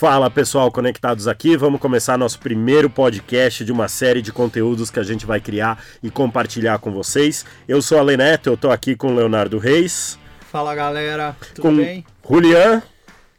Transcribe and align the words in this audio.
Fala 0.00 0.30
pessoal, 0.30 0.72
conectados 0.72 1.28
aqui. 1.28 1.58
Vamos 1.58 1.78
começar 1.78 2.16
nosso 2.16 2.40
primeiro 2.40 2.88
podcast 2.88 3.62
de 3.62 3.70
uma 3.70 3.86
série 3.86 4.22
de 4.22 4.32
conteúdos 4.32 4.88
que 4.90 4.98
a 4.98 5.02
gente 5.02 5.26
vai 5.26 5.42
criar 5.42 5.84
e 6.02 6.10
compartilhar 6.10 6.78
com 6.78 6.90
vocês. 6.90 7.44
Eu 7.68 7.82
sou 7.82 7.98
a 7.98 8.02
Leneto, 8.02 8.48
eu 8.48 8.56
tô 8.56 8.70
aqui 8.70 8.96
com 8.96 9.08
o 9.08 9.14
Leonardo 9.14 9.58
Reis. 9.58 10.18
Fala 10.50 10.74
galera, 10.74 11.36
tudo 11.54 11.60
com 11.60 11.76
bem? 11.76 12.02
Julian. 12.26 12.82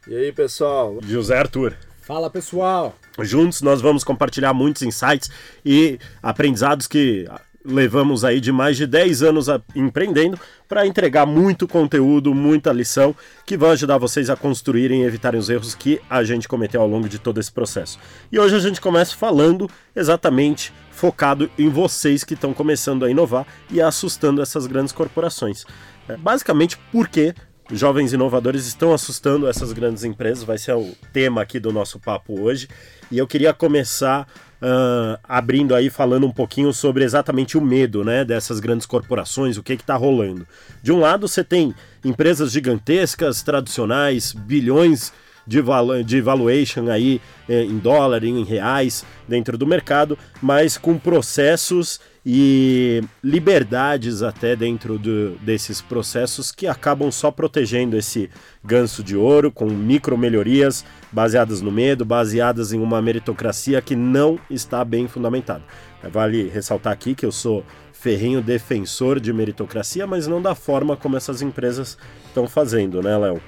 E 0.07 0.15
aí 0.15 0.31
pessoal? 0.31 0.99
José 1.01 1.35
Arthur. 1.35 1.73
Fala 1.99 2.29
pessoal. 2.29 2.95
Juntos 3.21 3.63
nós 3.63 3.81
vamos 3.81 4.03
compartilhar 4.03 4.53
muitos 4.53 4.83
insights 4.83 5.31
e 5.65 5.97
aprendizados 6.21 6.85
que 6.85 7.25
levamos 7.65 8.23
aí 8.23 8.39
de 8.39 8.51
mais 8.51 8.77
de 8.77 8.87
10 8.87 9.23
anos 9.23 9.47
empreendendo 9.75 10.39
para 10.67 10.85
entregar 10.85 11.25
muito 11.25 11.67
conteúdo, 11.67 12.33
muita 12.33 12.71
lição 12.71 13.15
que 13.45 13.57
vai 13.57 13.71
ajudar 13.71 13.97
vocês 13.97 14.29
a 14.29 14.35
construírem 14.35 15.01
e 15.01 15.05
evitarem 15.05 15.39
os 15.39 15.49
erros 15.49 15.75
que 15.75 16.01
a 16.09 16.23
gente 16.23 16.47
cometeu 16.47 16.81
ao 16.81 16.87
longo 16.87 17.07
de 17.07 17.19
todo 17.19 17.39
esse 17.39 17.51
processo. 17.51 17.99
E 18.31 18.39
hoje 18.39 18.55
a 18.55 18.59
gente 18.59 18.81
começa 18.81 19.15
falando 19.15 19.69
exatamente 19.95 20.73
focado 20.91 21.49
em 21.57 21.69
vocês 21.69 22.23
que 22.23 22.33
estão 22.33 22.53
começando 22.53 23.05
a 23.05 23.09
inovar 23.09 23.45
e 23.69 23.81
assustando 23.81 24.41
essas 24.41 24.67
grandes 24.67 24.93
corporações. 24.93 25.65
É, 26.07 26.17
basicamente 26.17 26.77
porque 26.91 27.33
jovens 27.71 28.11
inovadores 28.13 28.65
estão 28.65 28.93
assustando 28.93 29.47
essas 29.47 29.71
grandes 29.71 30.03
empresas, 30.03 30.43
vai 30.43 30.57
ser 30.57 30.73
o 30.73 30.93
tema 31.13 31.41
aqui 31.41 31.59
do 31.59 31.71
nosso 31.71 31.99
papo 31.99 32.39
hoje. 32.39 32.67
E 33.09 33.17
eu 33.17 33.27
queria 33.27 33.53
começar 33.53 34.27
uh, 34.61 35.19
abrindo 35.23 35.73
aí, 35.73 35.89
falando 35.89 36.25
um 36.25 36.31
pouquinho 36.31 36.71
sobre 36.71 37.03
exatamente 37.03 37.57
o 37.57 37.61
medo 37.61 38.03
né, 38.03 38.23
dessas 38.23 38.59
grandes 38.59 38.85
corporações, 38.85 39.57
o 39.57 39.63
que 39.63 39.73
está 39.73 39.95
rolando. 39.95 40.47
De 40.81 40.91
um 40.91 40.99
lado, 40.99 41.27
você 41.27 41.43
tem 41.43 41.73
empresas 42.05 42.51
gigantescas, 42.51 43.41
tradicionais, 43.41 44.33
bilhões 44.33 45.11
de, 45.45 45.59
valu 45.61 46.03
de 46.03 46.21
valuation 46.21 46.89
aí 46.89 47.19
eh, 47.49 47.63
em 47.63 47.77
dólar, 47.77 48.23
em 48.23 48.43
reais 48.43 49.03
dentro 49.27 49.57
do 49.57 49.65
mercado, 49.65 50.17
mas 50.41 50.77
com 50.77 50.97
processos 50.97 51.99
e 52.25 53.03
liberdades 53.23 54.21
até 54.21 54.55
dentro 54.55 54.99
do, 54.99 55.31
desses 55.37 55.81
processos 55.81 56.51
que 56.51 56.67
acabam 56.67 57.11
só 57.11 57.31
protegendo 57.31 57.97
esse 57.97 58.29
ganso 58.63 59.03
de 59.03 59.15
ouro 59.15 59.51
com 59.51 59.65
micro 59.65 60.17
melhorias 60.17 60.85
baseadas 61.11 61.61
no 61.61 61.71
medo, 61.71 62.05
baseadas 62.05 62.73
em 62.73 62.79
uma 62.79 63.01
meritocracia 63.01 63.81
que 63.81 63.95
não 63.95 64.39
está 64.49 64.85
bem 64.85 65.07
fundamentada. 65.07 65.63
Vale 66.11 66.49
ressaltar 66.49 66.93
aqui 66.93 67.15
que 67.15 67.25
eu 67.25 67.31
sou 67.31 67.63
ferrenho 67.91 68.41
defensor 68.41 69.19
de 69.19 69.31
meritocracia, 69.31 70.07
mas 70.07 70.27
não 70.27 70.41
da 70.41 70.55
forma 70.55 70.97
como 70.97 71.17
essas 71.17 71.41
empresas 71.41 71.97
estão 72.27 72.47
fazendo, 72.47 73.01
né, 73.01 73.17
Léo? 73.17 73.41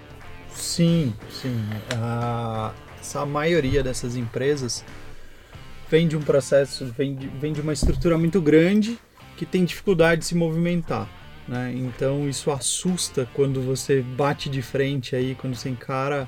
Sim, 0.54 1.14
sim. 1.30 1.58
A, 1.96 2.72
essa 3.00 3.26
maioria 3.26 3.82
dessas 3.84 4.16
empresas 4.16 4.86
vem 5.94 6.08
de 6.08 6.18
um 6.18 6.22
processo, 6.22 6.88
vem 6.88 7.14
de, 7.14 7.28
vem 7.28 7.54
de 7.54 7.62
uma 7.62 7.72
estrutura 7.72 8.18
muito 8.18 8.42
grande 8.42 8.98
que 9.38 9.46
tem 9.46 9.64
dificuldade 9.64 10.22
de 10.22 10.26
se 10.26 10.34
movimentar. 10.34 11.08
Né? 11.48 11.72
Então 11.76 12.28
isso 12.28 12.50
assusta 12.50 13.30
quando 13.32 13.62
você 13.62 14.02
bate 14.02 14.50
de 14.50 14.64
frente 14.64 15.16
aí, 15.16 15.36
quando 15.36 15.54
você 15.54 15.70
encara 15.70 16.28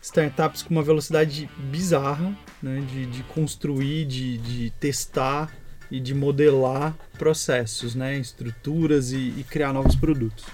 startups 0.00 0.62
com 0.62 0.70
uma 0.70 0.84
velocidade 0.84 1.50
bizarra 1.68 2.32
né? 2.62 2.80
de, 2.88 3.06
de 3.06 3.24
construir, 3.24 4.04
de, 4.04 4.38
de 4.38 4.70
testar 4.78 5.52
e 5.90 5.98
de 5.98 6.14
modelar 6.14 6.96
processos, 7.18 7.96
né? 7.96 8.16
estruturas 8.16 9.10
e, 9.10 9.34
e 9.36 9.44
criar 9.50 9.72
novos 9.72 9.96
produtos. 9.96 10.44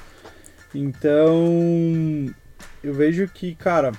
Então 0.75 2.35
eu 2.83 2.95
vejo 2.95 3.29
que, 3.29 3.55
cara, 3.55 3.93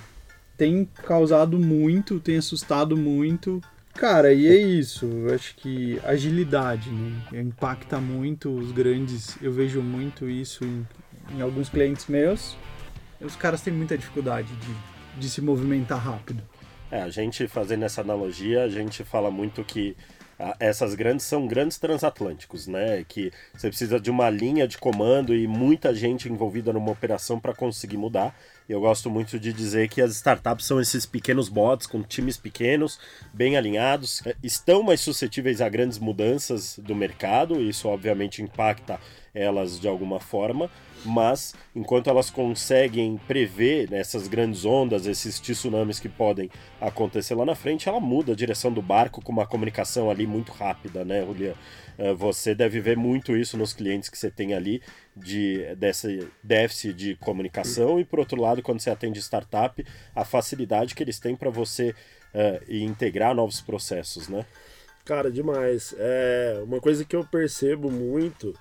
tem 0.56 0.88
causado 1.04 1.56
muito, 1.56 2.18
tem 2.18 2.36
assustado 2.36 2.96
muito 2.96 3.62
Cara, 3.94 4.32
e 4.32 4.46
é 4.48 4.56
isso. 4.56 5.06
Eu 5.06 5.34
acho 5.34 5.54
que 5.54 6.00
agilidade 6.04 6.90
né? 6.90 7.40
impacta 7.40 7.98
muito 8.00 8.50
os 8.50 8.72
grandes. 8.72 9.36
Eu 9.40 9.52
vejo 9.52 9.80
muito 9.80 10.28
isso 10.28 10.64
em, 10.64 10.86
em 11.36 11.40
alguns 11.40 11.68
clientes 11.68 12.06
meus. 12.06 12.56
Os 13.20 13.36
caras 13.36 13.62
têm 13.62 13.72
muita 13.72 13.96
dificuldade 13.96 14.48
de, 14.56 15.20
de 15.20 15.30
se 15.30 15.40
movimentar 15.40 15.98
rápido. 15.98 16.42
É, 16.90 17.02
a 17.02 17.08
gente 17.08 17.46
fazendo 17.48 17.84
essa 17.84 18.00
analogia, 18.00 18.64
a 18.64 18.68
gente 18.68 19.04
fala 19.04 19.30
muito 19.30 19.64
que 19.64 19.96
ah, 20.38 20.56
essas 20.58 20.94
grandes 20.94 21.24
são 21.24 21.46
grandes 21.46 21.78
transatlânticos, 21.78 22.66
né? 22.66 23.04
Que 23.06 23.32
você 23.56 23.68
precisa 23.68 24.00
de 24.00 24.10
uma 24.10 24.28
linha 24.28 24.66
de 24.66 24.76
comando 24.76 25.34
e 25.34 25.46
muita 25.46 25.94
gente 25.94 26.28
envolvida 26.28 26.72
numa 26.72 26.90
operação 26.90 27.38
para 27.38 27.54
conseguir 27.54 27.96
mudar. 27.96 28.36
Eu 28.66 28.80
gosto 28.80 29.10
muito 29.10 29.38
de 29.38 29.52
dizer 29.52 29.88
que 29.88 30.00
as 30.00 30.12
startups 30.12 30.64
são 30.64 30.80
esses 30.80 31.04
pequenos 31.04 31.50
bots 31.50 31.86
com 31.86 32.02
times 32.02 32.38
pequenos, 32.38 32.98
bem 33.30 33.58
alinhados, 33.58 34.24
é, 34.26 34.34
estão 34.42 34.82
mais 34.82 35.02
suscetíveis 35.02 35.60
a 35.60 35.68
grandes 35.68 35.98
mudanças 35.98 36.78
do 36.78 36.94
mercado, 36.94 37.60
isso 37.60 37.88
obviamente 37.88 38.40
impacta 38.42 38.98
elas 39.34 39.78
de 39.78 39.86
alguma 39.86 40.18
forma, 40.18 40.70
mas 41.04 41.54
enquanto 41.74 42.08
elas 42.08 42.30
conseguem 42.30 43.18
prever 43.26 43.92
essas 43.92 44.28
grandes 44.28 44.64
ondas, 44.64 45.06
esses 45.06 45.38
tsunamis 45.40 46.00
que 46.00 46.08
podem 46.08 46.50
acontecer 46.80 47.34
lá 47.34 47.44
na 47.44 47.54
frente, 47.54 47.88
ela 47.88 48.00
muda 48.00 48.32
a 48.32 48.36
direção 48.36 48.72
do 48.72 48.82
barco 48.82 49.22
com 49.22 49.32
uma 49.32 49.46
comunicação 49.46 50.10
ali 50.10 50.26
muito 50.26 50.52
rápida, 50.52 51.04
né, 51.04 51.24
Julia? 51.24 51.54
É, 51.96 52.12
você 52.12 52.54
deve 52.54 52.80
ver 52.80 52.96
muito 52.96 53.36
isso 53.36 53.56
nos 53.56 53.72
clientes 53.72 54.08
que 54.08 54.18
você 54.18 54.30
tem 54.30 54.54
ali, 54.54 54.82
de 55.16 55.74
dessa 55.76 56.08
déficit 56.42 56.92
de 56.92 57.14
comunicação, 57.16 58.00
e 58.00 58.04
por 58.04 58.18
outro 58.18 58.40
lado, 58.40 58.62
quando 58.62 58.80
você 58.80 58.90
atende 58.90 59.20
startup, 59.20 59.84
a 60.14 60.24
facilidade 60.24 60.94
que 60.94 61.02
eles 61.02 61.20
têm 61.20 61.36
para 61.36 61.50
você 61.50 61.94
uh, 62.34 62.72
integrar 62.72 63.34
novos 63.34 63.60
processos, 63.60 64.28
né? 64.28 64.44
Cara, 65.04 65.30
demais. 65.30 65.94
É 65.98 66.62
uma 66.64 66.80
coisa 66.80 67.04
que 67.04 67.14
eu 67.14 67.24
percebo 67.24 67.90
muito 67.90 68.54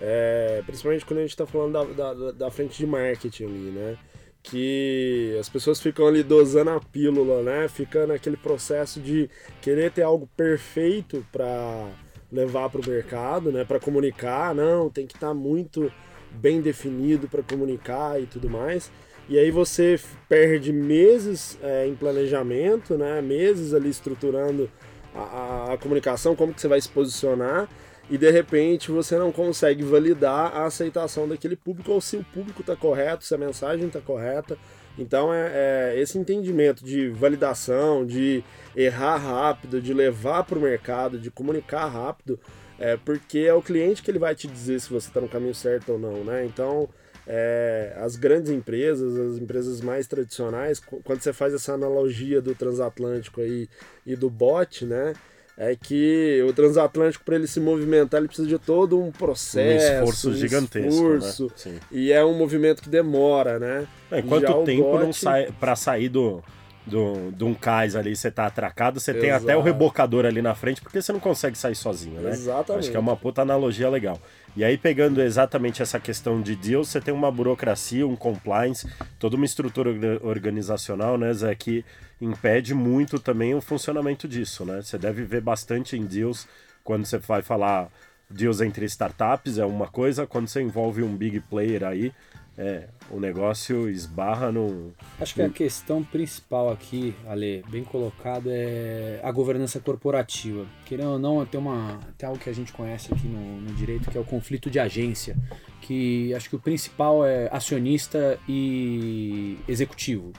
é, 0.00 0.62
principalmente 0.64 1.04
quando 1.04 1.18
a 1.18 1.22
gente 1.22 1.30
está 1.30 1.46
falando 1.46 1.94
da, 1.94 2.12
da, 2.14 2.32
da, 2.32 2.50
frente 2.50 2.78
de 2.78 2.86
marketing 2.86 3.44
ali, 3.44 3.70
né? 3.70 3.96
Que 4.42 5.36
as 5.40 5.48
pessoas 5.48 5.80
ficam 5.80 6.06
ali 6.06 6.22
dosando 6.22 6.70
a 6.70 6.80
pílula, 6.80 7.42
né? 7.42 7.68
Fica 7.68 8.06
naquele 8.06 8.36
processo 8.36 9.00
de 9.00 9.28
querer 9.60 9.90
ter 9.90 10.02
algo 10.02 10.28
perfeito 10.36 11.26
para 11.32 11.90
levar 12.30 12.70
para 12.70 12.80
o 12.80 12.88
mercado, 12.88 13.50
né? 13.50 13.64
Para 13.64 13.80
comunicar, 13.80 14.54
não, 14.54 14.88
tem 14.88 15.06
que 15.06 15.16
estar 15.16 15.28
tá 15.28 15.34
muito 15.34 15.92
bem 16.30 16.60
definido 16.60 17.26
para 17.26 17.42
comunicar 17.42 18.22
e 18.22 18.26
tudo 18.26 18.48
mais. 18.48 18.92
E 19.28 19.36
aí 19.36 19.50
você 19.50 20.00
perde 20.28 20.72
meses 20.72 21.58
é, 21.60 21.86
em 21.86 21.94
planejamento, 21.94 22.96
né? 22.96 23.20
Meses 23.20 23.74
ali 23.74 23.90
estruturando 23.90 24.70
a, 25.12 25.20
a, 25.20 25.72
a 25.74 25.78
comunicação, 25.78 26.36
como 26.36 26.54
que 26.54 26.60
você 26.60 26.68
vai 26.68 26.80
se 26.80 26.88
posicionar 26.88 27.68
e 28.10 28.16
de 28.16 28.30
repente 28.30 28.90
você 28.90 29.18
não 29.18 29.30
consegue 29.30 29.82
validar 29.82 30.56
a 30.56 30.64
aceitação 30.64 31.28
daquele 31.28 31.56
público 31.56 31.92
ou 31.92 32.00
se 32.00 32.16
o 32.16 32.24
público 32.24 32.62
está 32.62 32.74
correto, 32.74 33.24
se 33.24 33.34
a 33.34 33.38
mensagem 33.38 33.86
está 33.86 34.00
correta. 34.00 34.56
Então 34.98 35.32
é, 35.32 35.50
é, 35.94 36.00
esse 36.00 36.18
entendimento 36.18 36.84
de 36.84 37.08
validação, 37.08 38.04
de 38.04 38.42
errar 38.74 39.16
rápido, 39.16 39.80
de 39.80 39.92
levar 39.92 40.44
para 40.44 40.58
o 40.58 40.62
mercado, 40.62 41.18
de 41.18 41.30
comunicar 41.30 41.86
rápido, 41.86 42.40
é 42.78 42.96
porque 42.96 43.40
é 43.40 43.54
o 43.54 43.62
cliente 43.62 44.02
que 44.02 44.10
ele 44.10 44.18
vai 44.18 44.34
te 44.34 44.48
dizer 44.48 44.80
se 44.80 44.90
você 44.90 45.08
está 45.08 45.20
no 45.20 45.28
caminho 45.28 45.54
certo 45.54 45.92
ou 45.92 45.98
não, 45.98 46.24
né? 46.24 46.44
Então 46.46 46.88
é, 47.26 47.92
as 47.98 48.16
grandes 48.16 48.50
empresas, 48.50 49.14
as 49.16 49.38
empresas 49.38 49.82
mais 49.82 50.06
tradicionais, 50.06 50.80
quando 50.80 51.20
você 51.20 51.32
faz 51.32 51.52
essa 51.52 51.74
analogia 51.74 52.40
do 52.40 52.54
transatlântico 52.54 53.42
aí 53.42 53.68
e 54.06 54.16
do 54.16 54.30
bot, 54.30 54.86
né? 54.86 55.12
É 55.60 55.74
que 55.74 56.40
o 56.48 56.52
transatlântico 56.52 57.24
para 57.24 57.34
ele 57.34 57.48
se 57.48 57.58
movimentar 57.58 58.20
ele 58.20 58.28
precisa 58.28 58.46
de 58.46 58.58
todo 58.58 58.98
um 59.02 59.10
processo, 59.10 59.92
um 59.92 59.98
esforço 59.98 60.30
um 60.30 60.34
gigantesco, 60.34 61.16
esforço, 61.16 61.52
né? 61.66 61.80
e 61.90 62.12
é 62.12 62.24
um 62.24 62.32
movimento 62.38 62.80
que 62.80 62.88
demora, 62.88 63.58
né? 63.58 63.86
É, 64.08 64.22
quanto 64.22 64.62
tempo 64.62 65.12
sai 65.12 65.52
para 65.58 65.74
sair 65.74 66.08
do 66.08 66.40
do, 66.88 67.30
de 67.30 67.44
um 67.44 67.54
cais 67.54 67.94
ali, 67.94 68.16
você 68.16 68.30
tá 68.30 68.46
atracado, 68.46 68.98
você 68.98 69.12
Exato. 69.12 69.24
tem 69.24 69.30
até 69.30 69.56
o 69.56 69.60
rebocador 69.60 70.24
ali 70.26 70.42
na 70.42 70.54
frente, 70.54 70.80
porque 70.80 71.00
você 71.00 71.12
não 71.12 71.20
consegue 71.20 71.56
sair 71.56 71.74
sozinho, 71.74 72.20
né? 72.20 72.30
Exatamente. 72.30 72.80
Acho 72.80 72.90
que 72.90 72.96
é 72.96 73.00
uma 73.00 73.16
puta 73.16 73.42
analogia 73.42 73.88
legal. 73.88 74.20
E 74.56 74.64
aí, 74.64 74.76
pegando 74.76 75.22
exatamente 75.22 75.82
essa 75.82 76.00
questão 76.00 76.40
de 76.40 76.56
deals, 76.56 76.88
você 76.88 77.00
tem 77.00 77.14
uma 77.14 77.30
burocracia, 77.30 78.06
um 78.06 78.16
compliance, 78.16 78.88
toda 79.18 79.36
uma 79.36 79.44
estrutura 79.44 79.90
organizacional, 80.22 81.16
né, 81.16 81.32
Zé, 81.32 81.54
que 81.54 81.84
impede 82.20 82.74
muito 82.74 83.20
também 83.20 83.54
o 83.54 83.60
funcionamento 83.60 84.26
disso, 84.26 84.64
né? 84.64 84.82
Você 84.82 84.98
deve 84.98 85.22
ver 85.22 85.40
bastante 85.40 85.96
em 85.96 86.04
deals 86.04 86.48
quando 86.82 87.04
você 87.04 87.18
vai 87.18 87.42
falar 87.42 87.88
deals 88.30 88.60
entre 88.60 88.84
startups, 88.86 89.58
é 89.58 89.64
uma 89.64 89.86
coisa, 89.86 90.26
quando 90.26 90.48
você 90.48 90.60
envolve 90.60 91.02
um 91.02 91.16
big 91.16 91.40
player 91.40 91.84
aí, 91.84 92.12
é, 92.56 92.84
o 93.10 93.18
negócio 93.18 93.88
esbarra 93.88 94.52
no. 94.52 94.92
Acho 95.20 95.34
que 95.34 95.42
a 95.42 95.48
questão 95.48 96.02
principal 96.02 96.70
aqui, 96.70 97.14
Ale, 97.26 97.64
bem 97.68 97.82
colocado, 97.84 98.48
é 98.50 99.20
a 99.22 99.30
governança 99.32 99.80
corporativa. 99.80 100.66
Querendo 100.84 101.12
ou 101.12 101.18
não, 101.18 101.44
tem, 101.46 101.58
uma, 101.58 101.98
tem 102.16 102.28
algo 102.28 102.40
que 102.40 102.50
a 102.50 102.52
gente 102.52 102.72
conhece 102.72 103.12
aqui 103.12 103.26
no, 103.26 103.60
no 103.60 103.74
direito, 103.74 104.10
que 104.10 104.18
é 104.18 104.20
o 104.20 104.24
conflito 104.24 104.70
de 104.70 104.78
agência. 104.78 105.36
Que 105.80 106.34
acho 106.34 106.48
que 106.50 106.56
o 106.56 106.60
principal 106.60 107.24
é 107.24 107.48
acionista 107.50 108.38
e 108.48 109.58
executivo. 109.66 110.32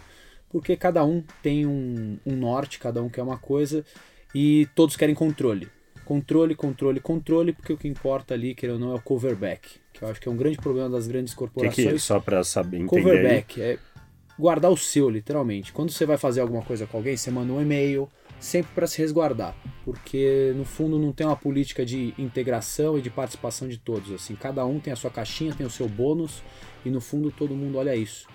porque 0.50 0.76
cada 0.76 1.04
um 1.04 1.24
tem 1.42 1.66
um, 1.66 2.18
um 2.26 2.36
norte, 2.36 2.80
cada 2.80 3.02
um 3.02 3.10
quer 3.10 3.22
uma 3.22 3.38
coisa 3.38 3.86
e 4.34 4.68
todos 4.76 4.96
querem 4.96 5.16
controle. 5.16 5.70
Controle, 6.10 6.56
controle, 6.56 7.00
controle, 7.00 7.54
porque 7.54 7.72
o 7.72 7.78
que 7.78 7.88
importa 7.88 8.34
ali, 8.34 8.56
querendo 8.56 8.82
ou 8.82 8.88
não, 8.88 8.92
é 8.94 8.96
o 8.96 9.00
coverback, 9.02 9.80
que 9.94 10.02
eu 10.04 10.08
acho 10.08 10.20
que 10.20 10.28
é 10.28 10.32
um 10.32 10.36
grande 10.36 10.58
problema 10.58 10.90
das 10.90 11.06
grandes 11.06 11.34
Que 11.34 11.38
corporações. 11.38 11.76
que 11.88 11.96
é? 11.96 11.98
Só 12.00 12.20
para 12.20 12.44
saber 12.44 12.78
entender. 12.78 13.02
Coverback 13.04 13.62
é 13.62 13.78
guardar 14.40 14.72
o 14.72 14.76
seu, 14.76 15.08
literalmente. 15.08 15.72
Quando 15.72 15.92
você 15.92 16.08
vai 16.08 16.18
fazer 16.18 16.42
alguma 16.42 16.64
coisa 16.64 16.88
com 16.88 16.98
alguém, 16.98 17.16
você 17.16 17.30
manda 17.30 17.54
um 17.54 17.62
e-mail, 17.62 18.10
sempre 18.40 18.72
para 18.74 18.88
se 18.88 18.98
resguardar, 18.98 19.56
porque 19.86 20.52
no 20.56 20.66
fundo 20.66 20.98
não 20.98 21.12
tem 21.12 21.28
uma 21.28 21.36
política 21.36 21.86
de 21.86 22.16
integração 22.18 22.98
e 22.98 23.04
de 23.04 23.12
participação 23.12 23.68
de 23.68 23.78
todos. 23.78 24.12
Assim, 24.12 24.34
cada 24.34 24.66
um 24.66 24.80
tem 24.80 24.92
a 24.92 24.96
sua 24.96 25.12
caixinha, 25.12 25.54
tem 25.54 25.68
o 25.68 25.70
seu 25.70 25.88
bônus 25.88 26.42
e 26.84 26.90
no 26.90 27.00
fundo 27.00 27.30
todo 27.30 27.54
mundo 27.54 27.78
olha 27.78 27.96
isso. 27.96 28.28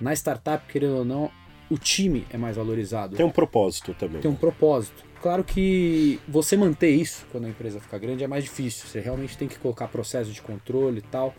Na 0.00 0.14
startup, 0.14 0.64
querendo 0.72 0.96
ou 0.96 1.04
não, 1.04 1.30
o 1.68 1.76
time 1.76 2.26
é 2.30 2.38
mais 2.38 2.56
valorizado 2.56 3.16
Tem 3.16 3.26
um 3.26 3.30
propósito 3.30 3.92
também. 3.92 4.22
tem 4.22 4.30
um 4.30 4.34
propósito. 4.34 5.04
Claro 5.20 5.42
que 5.42 6.20
você 6.28 6.56
manter 6.56 6.90
isso 6.90 7.26
quando 7.32 7.46
a 7.46 7.48
empresa 7.48 7.80
fica 7.80 7.98
grande 7.98 8.22
é 8.22 8.28
mais 8.28 8.44
difícil. 8.44 8.86
Você 8.86 9.00
realmente 9.00 9.36
tem 9.36 9.48
que 9.48 9.58
colocar 9.58 9.88
processo 9.88 10.30
de 10.30 10.40
controle 10.40 10.98
e 10.98 11.02
tal. 11.02 11.34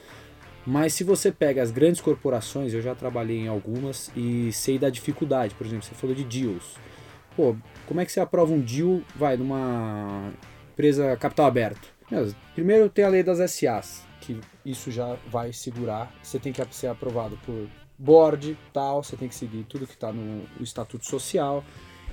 Mas 0.65 0.93
se 0.93 1.03
você 1.03 1.31
pega 1.31 1.61
as 1.61 1.71
grandes 1.71 2.01
corporações, 2.01 2.73
eu 2.73 2.81
já 2.81 2.93
trabalhei 2.93 3.39
em 3.39 3.47
algumas 3.47 4.11
e 4.15 4.51
sei 4.51 4.77
da 4.77 4.89
dificuldade. 4.89 5.55
Por 5.55 5.65
exemplo, 5.65 5.85
você 5.85 5.95
falou 5.95 6.15
de 6.15 6.25
deals. 6.25 6.75
Pô, 7.35 7.55
como 7.87 8.01
é 8.01 8.05
que 8.05 8.11
você 8.11 8.19
aprova 8.19 8.51
um 8.51 8.59
deal, 8.59 9.01
vai, 9.15 9.37
numa 9.37 10.31
empresa 10.73 11.15
capital 11.15 11.45
aberto? 11.45 11.93
Meu, 12.11 12.33
primeiro 12.53 12.89
tem 12.89 13.05
a 13.05 13.09
lei 13.09 13.23
das 13.23 13.39
SAs, 13.49 14.05
que 14.19 14.41
isso 14.65 14.91
já 14.91 15.15
vai 15.31 15.53
segurar. 15.53 16.13
Você 16.21 16.37
tem 16.37 16.51
que 16.51 16.61
ser 16.75 16.87
aprovado 16.87 17.39
por 17.45 17.67
board, 17.97 18.57
tal, 18.73 19.03
você 19.03 19.15
tem 19.15 19.29
que 19.29 19.35
seguir 19.35 19.63
tudo 19.63 19.87
que 19.87 19.93
está 19.93 20.11
no 20.11 20.43
estatuto 20.59 21.05
social 21.05 21.63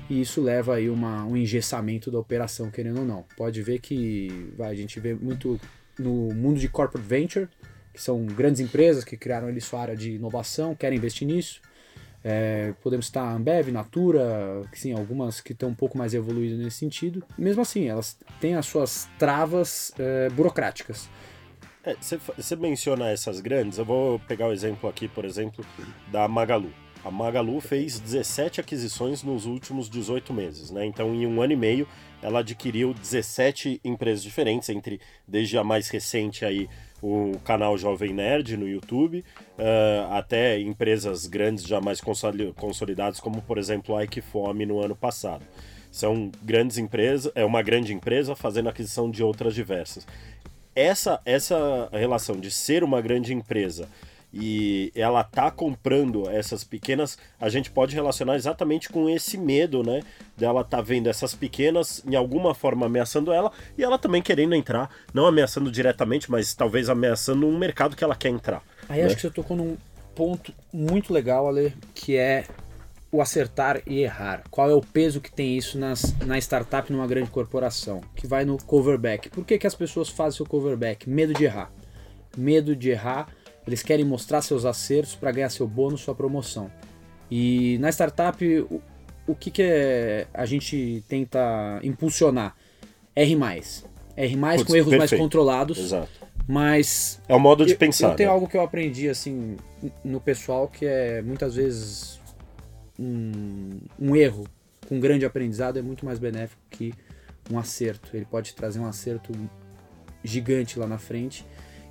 e 0.08 0.20
isso 0.20 0.40
leva 0.40 0.76
aí 0.76 0.88
uma, 0.88 1.24
um 1.24 1.36
engessamento 1.36 2.10
da 2.10 2.18
operação, 2.18 2.70
querendo 2.70 3.00
ou 3.00 3.04
não. 3.04 3.24
Pode 3.36 3.62
ver 3.62 3.80
que 3.80 4.52
vai, 4.56 4.70
a 4.70 4.74
gente 4.74 5.00
vê 5.00 5.14
muito 5.14 5.60
no 5.98 6.32
mundo 6.34 6.60
de 6.60 6.68
corporate 6.68 7.06
venture, 7.06 7.48
que 7.92 8.00
são 8.00 8.24
grandes 8.26 8.60
empresas 8.60 9.04
que 9.04 9.16
criaram 9.16 9.48
ali 9.48 9.60
sua 9.60 9.80
área 9.80 9.96
de 9.96 10.12
inovação, 10.12 10.74
querem 10.74 10.98
investir 10.98 11.26
nisso. 11.26 11.60
É, 12.22 12.74
podemos 12.82 13.06
citar 13.06 13.34
Ambev, 13.34 13.68
Natura, 13.70 14.62
que 14.72 14.78
sim, 14.78 14.92
algumas 14.92 15.40
que 15.40 15.52
estão 15.52 15.68
um 15.68 15.74
pouco 15.74 15.96
mais 15.96 16.12
evoluídas 16.12 16.58
nesse 16.58 16.78
sentido. 16.78 17.24
Mesmo 17.38 17.62
assim, 17.62 17.86
elas 17.86 18.18
têm 18.40 18.54
as 18.54 18.66
suas 18.66 19.08
travas 19.18 19.92
é, 19.98 20.28
burocráticas. 20.30 21.08
Você 22.36 22.56
menciona 22.56 23.10
essas 23.10 23.40
grandes, 23.40 23.78
eu 23.78 23.84
vou 23.84 24.18
pegar 24.18 24.48
o 24.48 24.52
exemplo 24.52 24.90
aqui, 24.90 25.06
por 25.06 25.24
exemplo, 25.24 25.64
da 26.10 26.26
Magalu. 26.26 26.72
A 27.06 27.10
Magalu 27.10 27.60
fez 27.60 28.00
17 28.00 28.60
aquisições 28.60 29.22
nos 29.22 29.46
últimos 29.46 29.88
18 29.88 30.34
meses, 30.34 30.72
né? 30.72 30.84
Então, 30.84 31.14
em 31.14 31.24
um 31.24 31.40
ano 31.40 31.52
e 31.52 31.56
meio, 31.56 31.86
ela 32.20 32.40
adquiriu 32.40 32.92
17 32.92 33.80
empresas 33.84 34.24
diferentes, 34.24 34.68
entre 34.70 35.00
desde 35.24 35.56
a 35.56 35.62
mais 35.62 35.88
recente 35.88 36.44
aí 36.44 36.68
o 37.00 37.38
canal 37.44 37.78
Jovem 37.78 38.12
Nerd 38.12 38.56
no 38.56 38.66
YouTube, 38.66 39.24
uh, 39.56 40.12
até 40.14 40.58
empresas 40.58 41.28
grandes 41.28 41.62
já 41.62 41.80
mais 41.80 42.00
consolidadas, 42.00 43.20
como 43.20 43.40
por 43.40 43.56
exemplo 43.56 43.96
a 43.96 44.02
Ike 44.02 44.20
Fome 44.20 44.66
no 44.66 44.82
ano 44.82 44.96
passado. 44.96 45.44
São 45.92 46.32
grandes 46.42 46.76
empresas, 46.76 47.30
é 47.36 47.44
uma 47.44 47.62
grande 47.62 47.94
empresa 47.94 48.34
fazendo 48.34 48.68
aquisição 48.68 49.08
de 49.08 49.22
outras 49.22 49.54
diversas 49.54 50.04
essa, 50.76 51.18
essa 51.24 51.88
relação 51.90 52.36
de 52.36 52.50
ser 52.50 52.84
uma 52.84 53.00
grande 53.00 53.32
empresa 53.32 53.88
e 54.38 54.92
ela 54.94 55.24
tá 55.24 55.50
comprando 55.50 56.28
essas 56.28 56.62
pequenas, 56.62 57.16
a 57.40 57.48
gente 57.48 57.70
pode 57.70 57.94
relacionar 57.94 58.36
exatamente 58.36 58.90
com 58.90 59.08
esse 59.08 59.38
medo, 59.38 59.82
né? 59.82 60.02
Dela 60.36 60.62
tá 60.62 60.82
vendo 60.82 61.08
essas 61.08 61.34
pequenas 61.34 62.02
em 62.06 62.14
alguma 62.14 62.54
forma 62.54 62.84
ameaçando 62.84 63.32
ela 63.32 63.50
e 63.78 63.82
ela 63.82 63.98
também 63.98 64.20
querendo 64.20 64.54
entrar, 64.54 64.90
não 65.14 65.26
ameaçando 65.26 65.70
diretamente, 65.70 66.30
mas 66.30 66.54
talvez 66.54 66.90
ameaçando 66.90 67.46
um 67.46 67.56
mercado 67.56 67.96
que 67.96 68.04
ela 68.04 68.14
quer 68.14 68.28
entrar. 68.28 68.62
Aí 68.88 69.00
né? 69.00 69.06
acho 69.06 69.16
que 69.16 69.22
você 69.22 69.30
tocou 69.30 69.56
num 69.56 69.76
ponto 70.14 70.52
muito 70.70 71.12
legal, 71.12 71.48
Ale, 71.48 71.72
que 71.94 72.16
é 72.16 72.44
o 73.10 73.22
acertar 73.22 73.80
e 73.86 74.00
errar. 74.00 74.42
Qual 74.50 74.68
é 74.70 74.74
o 74.74 74.82
peso 74.82 75.20
que 75.20 75.32
tem 75.32 75.56
isso 75.56 75.78
nas, 75.78 76.14
na 76.18 76.36
startup 76.38 76.92
numa 76.92 77.06
grande 77.06 77.30
corporação? 77.30 78.02
Que 78.14 78.26
vai 78.26 78.44
no 78.44 78.58
coverback. 78.58 79.30
Por 79.30 79.44
que, 79.44 79.58
que 79.58 79.66
as 79.66 79.74
pessoas 79.74 80.10
fazem 80.10 80.36
seu 80.36 80.46
coverback? 80.46 81.08
Medo 81.08 81.32
de 81.32 81.44
errar. 81.44 81.70
Medo 82.36 82.76
de 82.76 82.90
errar. 82.90 83.28
Eles 83.66 83.82
querem 83.82 84.04
mostrar 84.04 84.42
seus 84.42 84.64
acertos 84.64 85.14
para 85.14 85.32
ganhar 85.32 85.50
seu 85.50 85.66
bônus, 85.66 86.00
sua 86.02 86.14
promoção. 86.14 86.70
E 87.30 87.76
na 87.78 87.88
startup, 87.90 88.44
o, 88.70 88.80
o 89.26 89.34
que, 89.34 89.50
que 89.50 89.62
é, 89.62 90.26
a 90.32 90.46
gente 90.46 91.02
tenta 91.08 91.80
impulsionar? 91.82 92.54
R 93.14 93.34
mais. 93.36 93.84
R 94.16 94.36
mais 94.36 94.62
com 94.62 94.74
erros 94.76 94.90
mais 94.90 95.00
perfeito. 95.10 95.20
controlados. 95.22 95.78
Exato. 95.78 96.08
Mas 96.46 97.20
É 97.28 97.34
o 97.34 97.40
modo 97.40 97.66
de 97.66 97.72
eu- 97.72 97.78
pensar. 97.78 98.10
Eu 98.10 98.14
tenho 98.16 98.28
né? 98.28 98.34
algo 98.34 98.46
que 98.46 98.56
eu 98.56 98.62
aprendi 98.62 99.08
assim 99.08 99.56
no 100.04 100.20
pessoal 100.20 100.68
que 100.68 100.86
é 100.86 101.20
muitas 101.22 101.56
vezes 101.56 102.20
um, 102.98 103.78
um 103.98 104.14
erro 104.14 104.46
com 104.88 105.00
grande 105.00 105.24
aprendizado 105.26 105.78
é 105.78 105.82
muito 105.82 106.04
mais 106.06 106.18
benéfico 106.20 106.62
que 106.70 106.94
um 107.50 107.58
acerto. 107.58 108.10
Ele 108.16 108.24
pode 108.24 108.54
trazer 108.54 108.78
um 108.78 108.86
acerto 108.86 109.32
gigante 110.22 110.78
lá 110.78 110.86
na 110.86 110.98
frente. 110.98 111.44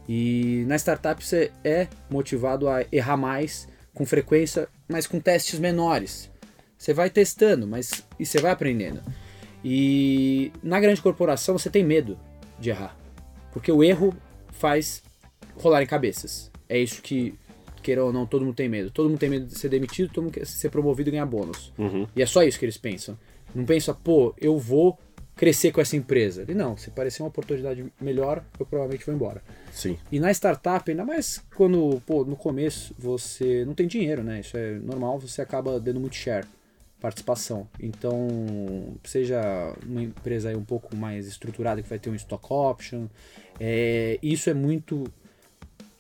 E 0.08 0.64
na 0.68 0.76
startup 0.76 1.24
você 1.24 1.52
é 1.64 1.88
motivado 2.10 2.70
a 2.70 2.86
errar 2.92 3.18
mais, 3.18 3.68
com 3.94 4.06
frequência, 4.06 4.68
mas 4.88 5.08
com 5.08 5.20
testes 5.20 5.60
menores. 5.60 6.30
Você 6.78 6.94
vai 6.94 7.10
testando, 7.10 7.66
mas 7.66 8.04
e 8.20 8.26
você 8.26 8.40
vai 8.40 8.52
aprendendo. 8.52 9.02
E 9.64 10.52
na 10.62 10.80
grande 10.80 11.02
corporação 11.02 11.58
você 11.58 11.70
tem 11.70 11.84
medo 11.84 12.20
de 12.60 12.70
errar, 12.70 12.96
porque 13.52 13.72
o 13.72 13.84
erro 13.84 14.16
faz 14.52 15.02
rolar 15.56 15.82
em 15.82 15.88
cabeças. 15.88 16.52
É 16.70 16.78
isso 16.78 17.02
que, 17.02 17.34
queira 17.82 18.04
ou 18.04 18.14
não, 18.14 18.26
todo 18.26 18.46
mundo 18.46 18.56
tem 18.56 18.70
medo. 18.70 18.92
Todo 18.92 19.10
mundo 19.10 19.18
tem 19.18 19.30
medo 19.30 19.46
de 19.46 19.58
ser 19.58 19.70
demitido, 19.70 20.12
todo 20.12 20.26
mundo 20.26 20.34
quer 20.34 20.46
ser 20.46 20.70
promovido 20.70 21.10
e 21.10 21.12
ganhar 21.12 21.26
bônus. 21.26 21.74
Uhum. 21.78 22.08
E 22.16 22.22
é 22.22 22.26
só 22.26 22.44
isso 22.44 22.60
que 22.60 22.66
eles 22.66 22.78
pensam. 22.78 23.18
Não 23.54 23.66
pensa, 23.66 23.94
pô, 23.94 24.34
eu 24.38 24.60
vou 24.60 25.00
crescer 25.36 25.72
com 25.72 25.82
essa 25.82 25.96
empresa. 25.96 26.44
Ele 26.44 26.54
não, 26.54 26.78
se 26.78 26.90
parecer 26.90 27.22
uma 27.22 27.30
oportunidade 27.30 27.86
melhor, 28.00 28.44
eu 28.60 28.66
provavelmente 28.66 29.06
vou 29.06 29.14
embora. 29.14 29.42
Sim. 29.72 29.98
E 30.12 30.20
na 30.20 30.32
startup, 30.32 30.90
ainda 30.90 31.04
mais 31.04 31.44
quando, 31.56 32.02
pô, 32.06 32.24
no 32.24 32.36
começo 32.36 32.96
você 32.98 33.66
não 33.66 33.74
tem 33.74 33.88
dinheiro, 33.88 34.24
né? 34.24 34.40
Isso 34.40 34.56
é 34.56 34.80
normal, 34.80 35.20
você 35.20 35.42
acaba 35.42 35.80
dando 35.80 36.00
muito 36.00 36.16
share, 36.16 36.46
participação. 37.02 37.68
Então, 37.80 38.96
seja 39.04 39.76
uma 39.86 40.02
empresa 40.02 40.50
aí 40.50 40.56
um 40.56 40.64
pouco 40.64 40.96
mais 40.96 41.28
estruturada 41.28 41.82
que 41.82 41.90
vai 41.90 42.00
ter 42.00 42.10
um 42.10 42.16
stock 42.16 42.46
option, 42.50 43.08
é, 43.60 44.18
isso 44.24 44.50
é 44.50 44.54
muito 44.54 45.04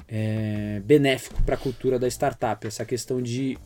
é, 0.07 0.81
benéfico 0.85 1.43
para 1.43 1.55
a 1.55 1.57
cultura 1.57 1.99
da 1.99 2.07
startup. 2.07 2.65
Essa 2.65 2.85
questão 2.85 3.21
de 3.21 3.57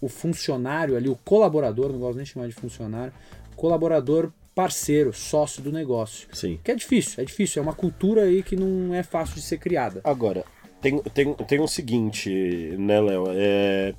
o 0.00 0.08
funcionário 0.08 0.96
ali, 0.96 1.08
o 1.08 1.16
colaborador, 1.16 1.92
não 1.92 1.98
gosto 1.98 2.16
nem 2.16 2.24
de 2.24 2.30
chamar 2.30 2.48
de 2.48 2.54
funcionário, 2.54 3.12
colaborador 3.56 4.32
parceiro, 4.54 5.12
sócio 5.12 5.62
do 5.62 5.72
negócio. 5.72 6.28
Sim. 6.32 6.58
Que 6.62 6.72
é 6.72 6.74
difícil, 6.74 7.22
é 7.22 7.24
difícil, 7.24 7.60
é 7.60 7.62
uma 7.62 7.74
cultura 7.74 8.22
aí 8.22 8.42
que 8.42 8.56
não 8.56 8.94
é 8.94 9.02
fácil 9.02 9.36
de 9.36 9.42
ser 9.42 9.58
criada. 9.58 10.00
Agora, 10.04 10.44
tem, 10.80 10.98
tem, 10.98 11.34
tem 11.34 11.60
o 11.60 11.68
seguinte, 11.68 12.30
né, 12.78 13.00
Léo? 13.00 13.26
É, 13.30 13.94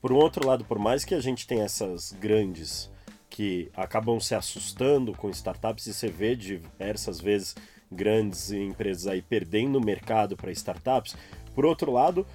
por 0.00 0.12
um 0.12 0.16
outro 0.16 0.46
lado, 0.46 0.64
por 0.64 0.78
mais 0.78 1.04
que 1.04 1.14
a 1.14 1.20
gente 1.20 1.46
tenha 1.46 1.64
essas 1.64 2.12
grandes 2.12 2.90
que 3.28 3.70
acabam 3.74 4.18
se 4.20 4.34
assustando 4.34 5.12
com 5.12 5.30
startups, 5.30 5.86
e 5.86 5.94
você 5.94 6.08
vê 6.08 6.34
diversas 6.34 7.20
vezes 7.20 7.54
grandes 7.90 8.50
empresas 8.50 9.06
aí 9.06 9.22
perdendo 9.22 9.76
o 9.76 9.84
mercado 9.84 10.36
para 10.36 10.50
startups, 10.50 11.14
por 11.54 11.64
outro 11.64 11.92
lado, 11.92 12.26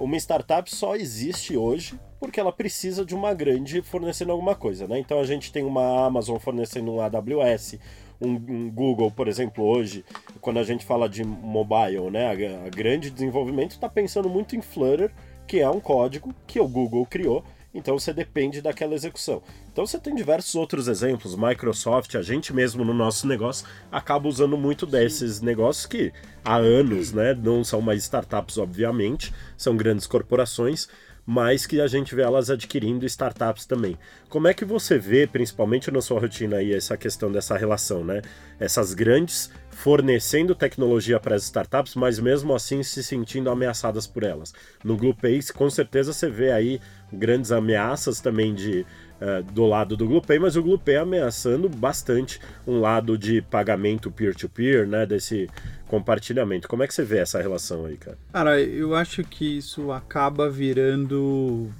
uma 0.00 0.16
startup 0.16 0.74
só 0.74 0.96
existe 0.96 1.56
hoje 1.56 1.98
porque 2.20 2.40
ela 2.40 2.52
precisa 2.52 3.04
de 3.04 3.14
uma 3.14 3.32
grande 3.32 3.80
fornecendo 3.80 4.32
alguma 4.32 4.54
coisa, 4.54 4.86
né? 4.88 4.98
Então 4.98 5.20
a 5.20 5.24
gente 5.24 5.52
tem 5.52 5.64
uma 5.64 6.06
Amazon 6.06 6.38
fornecendo 6.38 6.92
um 6.92 7.00
AWS, 7.00 7.78
um, 8.20 8.70
Google, 8.70 9.10
por 9.10 9.28
exemplo, 9.28 9.64
hoje, 9.64 10.04
quando 10.40 10.58
a 10.58 10.64
gente 10.64 10.84
fala 10.84 11.08
de 11.08 11.24
mobile, 11.24 12.10
né? 12.10 12.30
A 12.66 12.68
grande 12.68 13.10
desenvolvimento 13.10 13.72
está 13.72 13.88
pensando 13.88 14.28
muito 14.28 14.56
em 14.56 14.60
Flutter, 14.60 15.12
que 15.46 15.60
é 15.60 15.70
um 15.70 15.80
código 15.80 16.34
que 16.46 16.58
o 16.60 16.66
Google 16.66 17.06
criou. 17.06 17.44
Então 17.74 17.98
você 17.98 18.12
depende 18.12 18.62
daquela 18.62 18.94
execução. 18.94 19.42
Então 19.70 19.86
você 19.86 19.98
tem 19.98 20.14
diversos 20.14 20.54
outros 20.54 20.88
exemplos, 20.88 21.36
Microsoft, 21.36 22.14
a 22.14 22.22
gente 22.22 22.52
mesmo 22.52 22.84
no 22.84 22.94
nosso 22.94 23.26
negócio 23.26 23.66
acaba 23.92 24.26
usando 24.26 24.56
muito 24.56 24.86
desses 24.86 25.40
negócios 25.40 25.86
que 25.86 26.12
há 26.44 26.56
anos, 26.56 27.12
né, 27.12 27.34
não 27.34 27.62
são 27.62 27.80
mais 27.80 28.02
startups 28.02 28.56
obviamente, 28.56 29.32
são 29.56 29.76
grandes 29.76 30.06
corporações, 30.06 30.88
mas 31.30 31.66
que 31.66 31.78
a 31.78 31.86
gente 31.86 32.14
vê 32.14 32.22
elas 32.22 32.48
adquirindo 32.48 33.04
startups 33.04 33.66
também. 33.66 33.98
Como 34.30 34.48
é 34.48 34.54
que 34.54 34.64
você 34.64 34.98
vê, 34.98 35.26
principalmente 35.26 35.90
na 35.90 36.00
sua 36.00 36.18
rotina 36.18 36.56
aí, 36.56 36.72
essa 36.72 36.96
questão 36.96 37.30
dessa 37.30 37.54
relação, 37.54 38.02
né? 38.02 38.22
Essas 38.58 38.94
grandes 38.94 39.50
fornecendo 39.78 40.56
tecnologia 40.56 41.20
para 41.20 41.36
as 41.36 41.44
startups, 41.44 41.94
mas 41.94 42.18
mesmo 42.18 42.52
assim 42.52 42.82
se 42.82 43.00
sentindo 43.00 43.48
ameaçadas 43.48 44.08
por 44.08 44.24
elas. 44.24 44.52
No 44.82 44.96
GluPay, 44.96 45.38
com 45.54 45.70
certeza 45.70 46.12
você 46.12 46.28
vê 46.28 46.50
aí 46.50 46.80
grandes 47.12 47.52
ameaças 47.52 48.20
também 48.20 48.52
de 48.52 48.84
uh, 49.20 49.40
do 49.52 49.64
lado 49.66 49.96
do 49.96 50.04
GluPay, 50.04 50.40
mas 50.40 50.56
o 50.56 50.62
GluPay 50.64 50.96
ameaçando 50.96 51.68
bastante 51.68 52.40
um 52.66 52.80
lado 52.80 53.16
de 53.16 53.40
pagamento 53.40 54.10
peer-to-peer, 54.10 54.84
-peer, 54.84 54.88
né, 54.88 55.06
desse 55.06 55.48
compartilhamento. 55.86 56.66
Como 56.66 56.82
é 56.82 56.86
que 56.88 56.92
você 56.92 57.04
vê 57.04 57.18
essa 57.18 57.40
relação 57.40 57.84
aí, 57.84 57.96
cara? 57.96 58.18
Cara, 58.32 58.60
eu 58.60 58.96
acho 58.96 59.22
que 59.22 59.58
isso 59.58 59.92
acaba 59.92 60.50
virando 60.50 61.70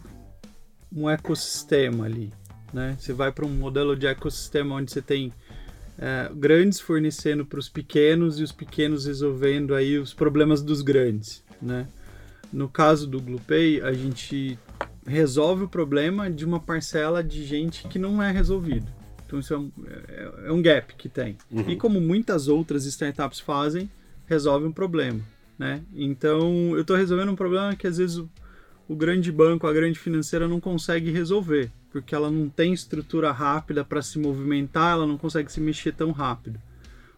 um 0.94 1.10
ecossistema 1.10 2.04
ali, 2.04 2.32
né? 2.72 2.96
Você 2.96 3.12
vai 3.12 3.32
para 3.32 3.44
um 3.44 3.50
modelo 3.50 3.96
de 3.96 4.06
ecossistema 4.06 4.76
onde 4.76 4.92
você 4.92 5.02
tem 5.02 5.32
é, 5.98 6.30
grandes 6.34 6.78
fornecendo 6.78 7.44
para 7.44 7.58
os 7.58 7.68
pequenos 7.68 8.38
e 8.38 8.42
os 8.42 8.52
pequenos 8.52 9.06
resolvendo 9.06 9.74
aí 9.74 9.98
os 9.98 10.14
problemas 10.14 10.62
dos 10.62 10.80
grandes, 10.80 11.44
né? 11.60 11.88
No 12.52 12.68
caso 12.68 13.06
do 13.06 13.20
GluPay, 13.20 13.82
a 13.82 13.92
gente 13.92 14.58
resolve 15.06 15.64
o 15.64 15.68
problema 15.68 16.30
de 16.30 16.44
uma 16.44 16.60
parcela 16.60 17.22
de 17.22 17.44
gente 17.44 17.86
que 17.88 17.98
não 17.98 18.22
é 18.22 18.30
resolvido. 18.30 18.86
Então 19.26 19.38
isso 19.38 19.52
é 19.52 19.58
um, 19.58 19.70
é, 19.86 20.46
é 20.46 20.52
um 20.52 20.62
gap 20.62 20.94
que 20.94 21.08
tem. 21.08 21.36
Uhum. 21.50 21.68
E 21.68 21.76
como 21.76 22.00
muitas 22.00 22.48
outras 22.48 22.86
startups 22.86 23.40
fazem, 23.40 23.90
resolve 24.26 24.66
um 24.66 24.72
problema, 24.72 25.20
né? 25.58 25.82
Então 25.94 26.74
eu 26.74 26.82
estou 26.82 26.96
resolvendo 26.96 27.32
um 27.32 27.36
problema 27.36 27.74
que 27.74 27.86
às 27.86 27.98
vezes 27.98 28.16
o, 28.16 28.30
o 28.88 28.96
grande 28.96 29.30
banco, 29.32 29.66
a 29.66 29.72
grande 29.72 29.98
financeira 29.98 30.48
não 30.48 30.60
consegue 30.60 31.10
resolver, 31.10 31.70
porque 31.90 32.14
ela 32.14 32.30
não 32.30 32.48
tem 32.48 32.72
estrutura 32.72 33.32
rápida 33.32 33.84
para 33.84 34.02
se 34.02 34.18
movimentar, 34.18 34.92
ela 34.92 35.06
não 35.06 35.16
consegue 35.16 35.50
se 35.50 35.60
mexer 35.60 35.92
tão 35.92 36.10
rápido. 36.10 36.60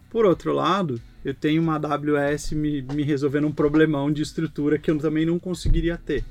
Por 0.09 0.25
outro 0.27 0.53
lado, 0.53 1.01
eu 1.25 1.35
tenho 1.35 1.63
uma 1.63 1.77
AWS 1.77 2.53
me, 2.53 2.83
me 2.83 3.03
resolvendo 3.03 3.47
um 3.47 3.53
problemão 3.53 4.13
de 4.13 4.23
estrutura 4.23 4.79
que 4.79 4.91
eu 4.91 4.99
também 4.99 5.27
não 5.27 5.39
conseguiria 5.39 5.97
ter. 5.97 6.25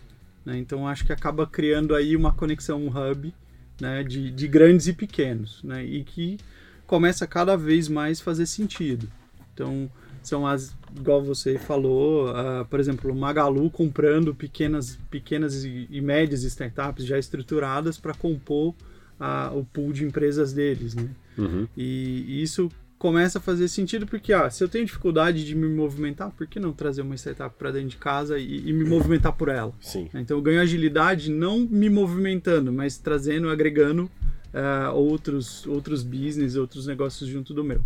Né? 0.46 0.58
Então 0.58 0.88
acho 0.88 1.06
que 1.06 1.14
acaba 1.14 1.46
criando 1.46 1.96
aí 1.96 2.16
uma 2.16 2.34
conexão, 2.34 2.82
um 2.82 2.90
hub 2.90 3.34
né? 3.80 4.04
de, 4.04 4.32
de 4.32 4.48
grandes 4.48 4.88
e 4.88 4.94
pequenos, 4.94 5.64
né? 5.64 5.84
e 5.86 6.04
que 6.04 6.38
começa 6.86 7.28
cada 7.28 7.56
vez 7.56 7.88
mais 7.88 8.20
fazer 8.20 8.46
sentido. 8.46 9.10
Então 9.54 9.90
são 10.28 10.46
as, 10.46 10.76
igual 10.98 11.24
você 11.24 11.58
falou, 11.58 12.30
uh, 12.30 12.66
por 12.70 12.80
exemplo, 12.80 13.12
o 13.12 13.16
Magalu 13.16 13.70
comprando 13.70 14.34
pequenas, 14.34 14.98
pequenas 15.10 15.64
e, 15.64 15.88
e 15.90 16.02
médias 16.02 16.44
startups 16.44 17.06
já 17.06 17.18
estruturadas 17.18 17.98
para 17.98 18.14
compor 18.14 18.76
uh, 19.20 19.58
o 19.58 19.66
pool 19.66 19.92
de 19.94 20.04
empresas 20.04 20.54
deles, 20.54 20.96
né? 20.96 21.10
Uhum. 21.38 21.68
E, 21.76 22.26
e, 22.28 22.42
isso 22.42 22.70
começa 22.98 23.38
a 23.38 23.42
fazer 23.42 23.68
sentido 23.70 24.06
porque, 24.06 24.34
ah, 24.34 24.50
se 24.50 24.62
eu 24.64 24.68
tenho 24.68 24.86
dificuldade 24.86 25.46
de 25.46 25.56
me 25.56 25.68
movimentar, 25.68 26.32
por 26.32 26.46
que 26.46 26.60
não 26.60 26.74
trazer 26.74 27.02
uma 27.02 27.16
startup 27.16 27.56
para 27.58 27.72
dentro 27.72 27.90
de 27.90 27.98
casa 27.98 28.38
e, 28.38 28.70
e, 28.70 28.74
me 28.74 28.84
movimentar 28.84 29.34
por 29.34 29.48
ela? 29.48 29.74
Sim. 29.80 30.10
Então 30.14 30.38
eu 30.38 30.42
ganho 30.42 30.62
agilidade 30.62 31.32
não 31.32 31.60
me 31.60 31.90
movimentando, 31.90 32.74
mas 32.74 32.98
trazendo, 32.98 33.50
agregando 33.50 34.12
uh, 34.54 34.94
outros, 34.94 35.66
outros 35.66 36.04
business, 36.04 36.56
outros 36.56 36.88
negócios 36.88 37.30
junto 37.30 37.54
do 37.54 37.64
meu. 37.64 37.82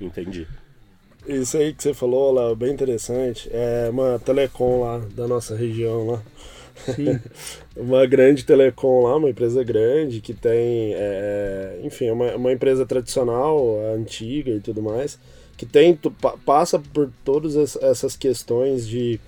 Entendi. 0.00 0.46
Isso 1.26 1.56
aí 1.56 1.72
que 1.72 1.82
você 1.82 1.94
falou, 1.94 2.32
lá, 2.32 2.54
bem 2.54 2.72
interessante. 2.72 3.48
É 3.52 3.88
uma 3.90 4.18
telecom 4.18 4.80
lá 4.80 4.98
da 5.14 5.28
nossa 5.28 5.54
região 5.54 6.06
lá. 6.06 6.22
Sim. 6.94 7.20
uma 7.76 8.04
grande 8.06 8.44
telecom 8.44 9.04
lá, 9.04 9.16
uma 9.16 9.30
empresa 9.30 9.62
grande 9.62 10.20
que 10.20 10.34
tem, 10.34 10.94
é, 10.94 11.78
é 11.78 11.80
enfim, 11.84 12.10
uma, 12.10 12.34
uma 12.34 12.52
empresa 12.52 12.84
tradicional, 12.84 13.78
antiga 13.94 14.50
e 14.50 14.60
tudo 14.60 14.82
mais, 14.82 15.18
que 15.56 15.64
tem 15.64 15.98
passa 16.44 16.78
por 16.78 17.10
todas 17.24 17.76
essas 17.76 18.16
questões 18.16 18.86
de 18.88 19.20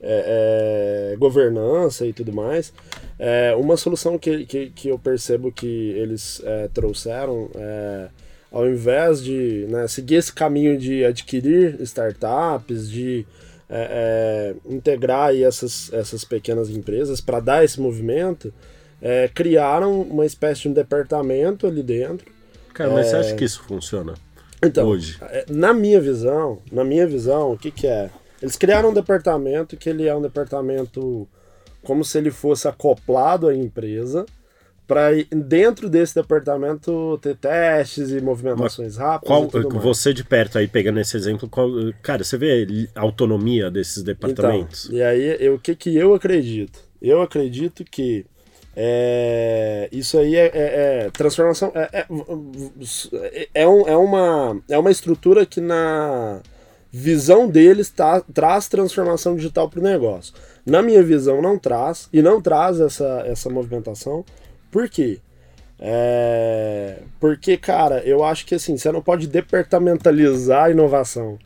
é, 0.00 1.12
é, 1.12 1.16
governança 1.16 2.06
e 2.06 2.12
tudo 2.12 2.32
mais. 2.32 2.72
É, 3.18 3.54
uma 3.56 3.76
solução 3.76 4.18
que, 4.18 4.44
que, 4.44 4.70
que 4.70 4.88
eu 4.88 4.98
percebo 4.98 5.50
que 5.50 5.90
eles 5.96 6.42
é, 6.44 6.68
trouxeram 6.68 7.48
é 7.54 8.08
ao 8.50 8.68
invés 8.68 9.22
de 9.22 9.66
né, 9.68 9.86
seguir 9.88 10.16
esse 10.16 10.32
caminho 10.32 10.78
de 10.78 11.04
adquirir 11.04 11.80
startups, 11.82 12.88
de 12.88 13.26
é, 13.68 14.54
é, 14.64 14.72
integrar 14.72 15.34
essas, 15.34 15.92
essas 15.92 16.24
pequenas 16.24 16.70
empresas 16.70 17.20
para 17.20 17.40
dar 17.40 17.64
esse 17.64 17.80
movimento, 17.80 18.52
é, 19.00 19.28
criaram 19.28 20.00
uma 20.00 20.24
espécie 20.24 20.62
de 20.62 20.68
um 20.68 20.72
departamento 20.72 21.66
ali 21.66 21.82
dentro. 21.82 22.30
Cara, 22.72 22.90
mas 22.90 23.08
você 23.08 23.16
acha 23.16 23.34
que 23.34 23.44
isso 23.44 23.62
funciona 23.64 24.14
então, 24.62 24.88
hoje? 24.88 25.18
É, 25.22 25.44
na 25.48 25.72
minha 25.72 26.00
visão, 26.00 26.58
na 26.70 26.84
minha 26.84 27.06
visão, 27.06 27.52
o 27.52 27.58
que, 27.58 27.70
que 27.70 27.86
é? 27.86 28.10
Eles 28.42 28.56
criaram 28.56 28.90
um 28.90 28.94
departamento 28.94 29.76
que 29.76 29.88
ele 29.88 30.06
é 30.06 30.14
um 30.14 30.22
departamento 30.22 31.28
como 31.82 32.04
se 32.04 32.18
ele 32.18 32.30
fosse 32.30 32.66
acoplado 32.66 33.48
à 33.48 33.54
empresa, 33.54 34.26
para 34.88 35.10
dentro 35.30 35.90
desse 35.90 36.14
departamento 36.14 37.18
ter 37.20 37.36
testes 37.36 38.10
e 38.10 38.22
movimentações 38.22 38.96
rápidas. 38.96 39.50
Qual, 39.62 39.80
você 39.82 40.14
de 40.14 40.24
perto 40.24 40.56
aí 40.56 40.66
pegando 40.66 40.98
esse 40.98 41.14
exemplo, 41.14 41.46
qual, 41.46 41.68
cara, 42.02 42.24
você 42.24 42.38
vê 42.38 42.88
a 42.94 43.02
autonomia 43.02 43.70
desses 43.70 44.02
departamentos? 44.02 44.86
Então, 44.86 44.96
e 44.96 45.02
aí 45.02 45.48
o 45.50 45.58
que 45.58 45.76
que 45.76 45.94
eu 45.94 46.14
acredito? 46.14 46.80
Eu 47.02 47.20
acredito 47.20 47.84
que 47.84 48.24
é, 48.74 49.90
isso 49.92 50.16
aí 50.16 50.36
é, 50.36 50.46
é, 50.46 50.50
é 50.54 51.10
transformação 51.10 51.70
é, 51.74 51.90
é, 51.92 53.48
é, 53.52 53.68
um, 53.68 53.86
é, 53.86 53.96
uma, 53.96 54.62
é 54.70 54.78
uma 54.78 54.90
estrutura 54.90 55.44
que 55.44 55.60
na 55.60 56.40
visão 56.90 57.46
deles 57.46 57.90
tá, 57.90 58.22
traz 58.32 58.68
transformação 58.68 59.36
digital 59.36 59.68
para 59.68 59.80
o 59.80 59.82
negócio. 59.82 60.32
Na 60.64 60.80
minha 60.80 61.02
visão 61.02 61.42
não 61.42 61.58
traz 61.58 62.08
e 62.10 62.22
não 62.22 62.40
traz 62.40 62.80
essa, 62.80 63.22
essa 63.26 63.50
movimentação 63.50 64.24
por 64.70 64.88
quê? 64.88 65.20
É... 65.78 67.02
Porque, 67.20 67.56
cara, 67.56 68.02
eu 68.04 68.24
acho 68.24 68.44
que 68.44 68.54
assim, 68.54 68.76
você 68.76 68.90
não 68.90 69.00
pode 69.00 69.26
departamentalizar 69.26 70.64
a 70.64 70.70
inovação. 70.70 71.38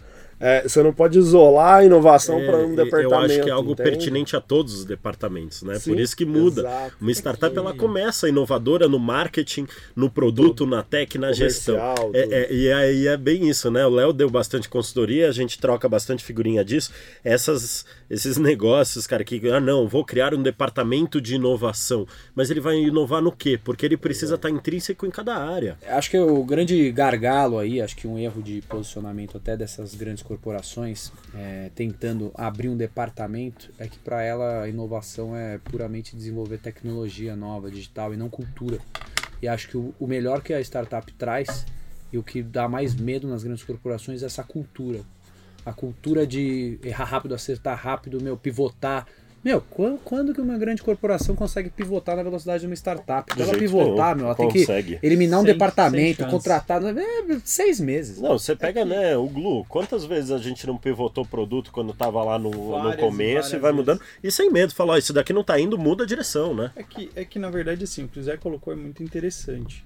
É, 0.44 0.62
você 0.62 0.82
não 0.82 0.92
pode 0.92 1.16
isolar 1.16 1.76
a 1.76 1.84
inovação 1.84 2.40
é, 2.40 2.44
para 2.44 2.58
um 2.58 2.74
departamento. 2.74 3.14
Eu 3.14 3.16
acho 3.16 3.40
que 3.42 3.48
é 3.48 3.52
algo 3.52 3.72
entende? 3.74 3.90
pertinente 3.90 4.34
a 4.34 4.40
todos 4.40 4.74
os 4.74 4.84
departamentos, 4.84 5.62
né? 5.62 5.76
Sim, 5.76 5.92
Por 5.92 6.00
isso 6.00 6.16
que 6.16 6.24
muda. 6.24 6.62
Exato. 6.62 6.96
Uma 7.00 7.12
startup 7.12 7.56
ela 7.56 7.72
começa 7.72 8.28
inovadora 8.28 8.88
no 8.88 8.98
marketing, 8.98 9.68
no 9.94 10.10
produto, 10.10 10.66
na 10.66 10.82
tech, 10.82 11.16
na 11.16 11.32
gestão. 11.32 11.76
É, 12.12 12.22
é, 12.22 12.52
e 12.52 12.72
aí 12.72 13.06
é 13.06 13.16
bem 13.16 13.48
isso, 13.48 13.70
né? 13.70 13.86
O 13.86 13.90
Léo 13.90 14.12
deu 14.12 14.28
bastante 14.28 14.68
consultoria, 14.68 15.28
a 15.28 15.32
gente 15.32 15.60
troca 15.60 15.88
bastante 15.88 16.24
figurinha 16.24 16.64
disso. 16.64 16.90
Essas, 17.22 17.84
esses 18.12 18.36
negócios, 18.38 19.06
cara, 19.06 19.24
que 19.24 19.40
ah 19.48 19.58
não, 19.58 19.88
vou 19.88 20.04
criar 20.04 20.34
um 20.34 20.42
departamento 20.42 21.20
de 21.20 21.36
inovação, 21.36 22.06
mas 22.34 22.50
ele 22.50 22.60
vai 22.60 22.76
inovar 22.76 23.22
no 23.22 23.32
quê? 23.32 23.58
Porque 23.62 23.86
ele 23.86 23.96
precisa 23.96 24.34
estar 24.34 24.50
intrínseco 24.50 25.06
em 25.06 25.10
cada 25.10 25.34
área. 25.34 25.78
Acho 25.86 26.10
que 26.10 26.18
o 26.18 26.44
grande 26.44 26.92
gargalo 26.92 27.58
aí, 27.58 27.80
acho 27.80 27.96
que 27.96 28.06
um 28.06 28.18
erro 28.18 28.42
de 28.42 28.60
posicionamento 28.68 29.38
até 29.38 29.56
dessas 29.56 29.94
grandes 29.94 30.22
corporações 30.22 31.10
é, 31.34 31.70
tentando 31.74 32.30
abrir 32.34 32.68
um 32.68 32.76
departamento 32.76 33.70
é 33.78 33.88
que 33.88 33.98
para 33.98 34.22
ela 34.22 34.62
a 34.62 34.68
inovação 34.68 35.34
é 35.34 35.58
puramente 35.58 36.14
desenvolver 36.14 36.58
tecnologia 36.58 37.34
nova, 37.34 37.70
digital 37.70 38.12
e 38.12 38.16
não 38.16 38.28
cultura. 38.28 38.78
E 39.40 39.48
acho 39.48 39.68
que 39.68 39.76
o 39.76 40.06
melhor 40.06 40.42
que 40.42 40.52
a 40.52 40.60
startup 40.60 41.10
traz 41.14 41.64
e 42.12 42.18
o 42.18 42.22
que 42.22 42.42
dá 42.42 42.68
mais 42.68 42.94
medo 42.94 43.26
nas 43.26 43.42
grandes 43.42 43.64
corporações 43.64 44.22
é 44.22 44.26
essa 44.26 44.44
cultura. 44.44 45.00
A 45.64 45.72
cultura 45.72 46.26
de 46.26 46.78
errar 46.82 47.04
rápido, 47.04 47.34
acertar 47.34 47.78
rápido, 47.78 48.20
meu, 48.20 48.36
pivotar, 48.36 49.06
meu, 49.44 49.60
quando, 49.60 49.98
quando, 49.98 50.32
que 50.32 50.40
uma 50.40 50.56
grande 50.56 50.82
corporação 50.82 51.34
consegue 51.34 51.68
pivotar 51.68 52.14
na 52.14 52.22
velocidade 52.22 52.60
de 52.60 52.66
uma 52.66 52.76
startup? 52.76 53.34
Pra 53.34 53.42
ela 53.42 53.58
pivotar, 53.58 54.14
meu, 54.14 54.26
ela 54.26 54.36
consegue. 54.36 54.92
tem 54.92 55.00
que 55.00 55.06
eliminar 55.06 55.40
um 55.40 55.42
sem, 55.42 55.52
departamento, 55.52 56.22
sem 56.22 56.30
contratar. 56.30 56.80
É, 56.84 57.40
seis 57.44 57.80
meses. 57.80 58.20
Não, 58.20 58.38
você 58.38 58.54
pega, 58.54 58.82
é 58.82 58.84
né, 58.84 59.16
o 59.16 59.26
Glu. 59.26 59.64
Quantas 59.64 60.04
vezes 60.04 60.30
a 60.30 60.38
gente 60.38 60.64
não 60.64 60.78
pivotou 60.78 61.24
o 61.24 61.26
produto 61.26 61.72
quando 61.72 61.92
tava 61.92 62.22
lá 62.22 62.38
no, 62.38 62.50
no 62.50 62.96
começo 62.96 63.56
e, 63.56 63.58
e 63.58 63.60
vai 63.60 63.72
mudando? 63.72 64.00
E 64.22 64.30
sem 64.30 64.48
medo, 64.48 64.72
falar, 64.72 65.00
isso 65.00 65.12
daqui 65.12 65.32
não 65.32 65.42
tá 65.42 65.58
indo, 65.58 65.76
muda 65.76 66.04
a 66.04 66.06
direção, 66.06 66.54
né? 66.54 66.70
É 66.76 66.82
que, 66.84 67.10
é 67.16 67.24
que 67.24 67.40
na 67.40 67.50
verdade, 67.50 67.82
assim, 67.82 68.04
o 68.04 68.08
que 68.08 68.20
o 68.20 68.22
Zé 68.22 68.36
colocou 68.36 68.72
é 68.72 68.76
muito 68.76 69.02
interessante. 69.02 69.84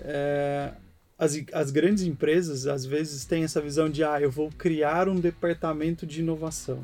É, 0.00 0.72
as, 1.20 1.38
as 1.52 1.70
grandes 1.70 2.04
empresas, 2.04 2.66
às 2.66 2.86
vezes, 2.86 3.26
têm 3.26 3.44
essa 3.44 3.60
visão 3.60 3.90
de, 3.90 4.02
ah, 4.02 4.18
eu 4.18 4.30
vou 4.30 4.50
criar 4.56 5.06
um 5.06 5.20
departamento 5.20 6.06
de 6.06 6.20
inovação. 6.20 6.82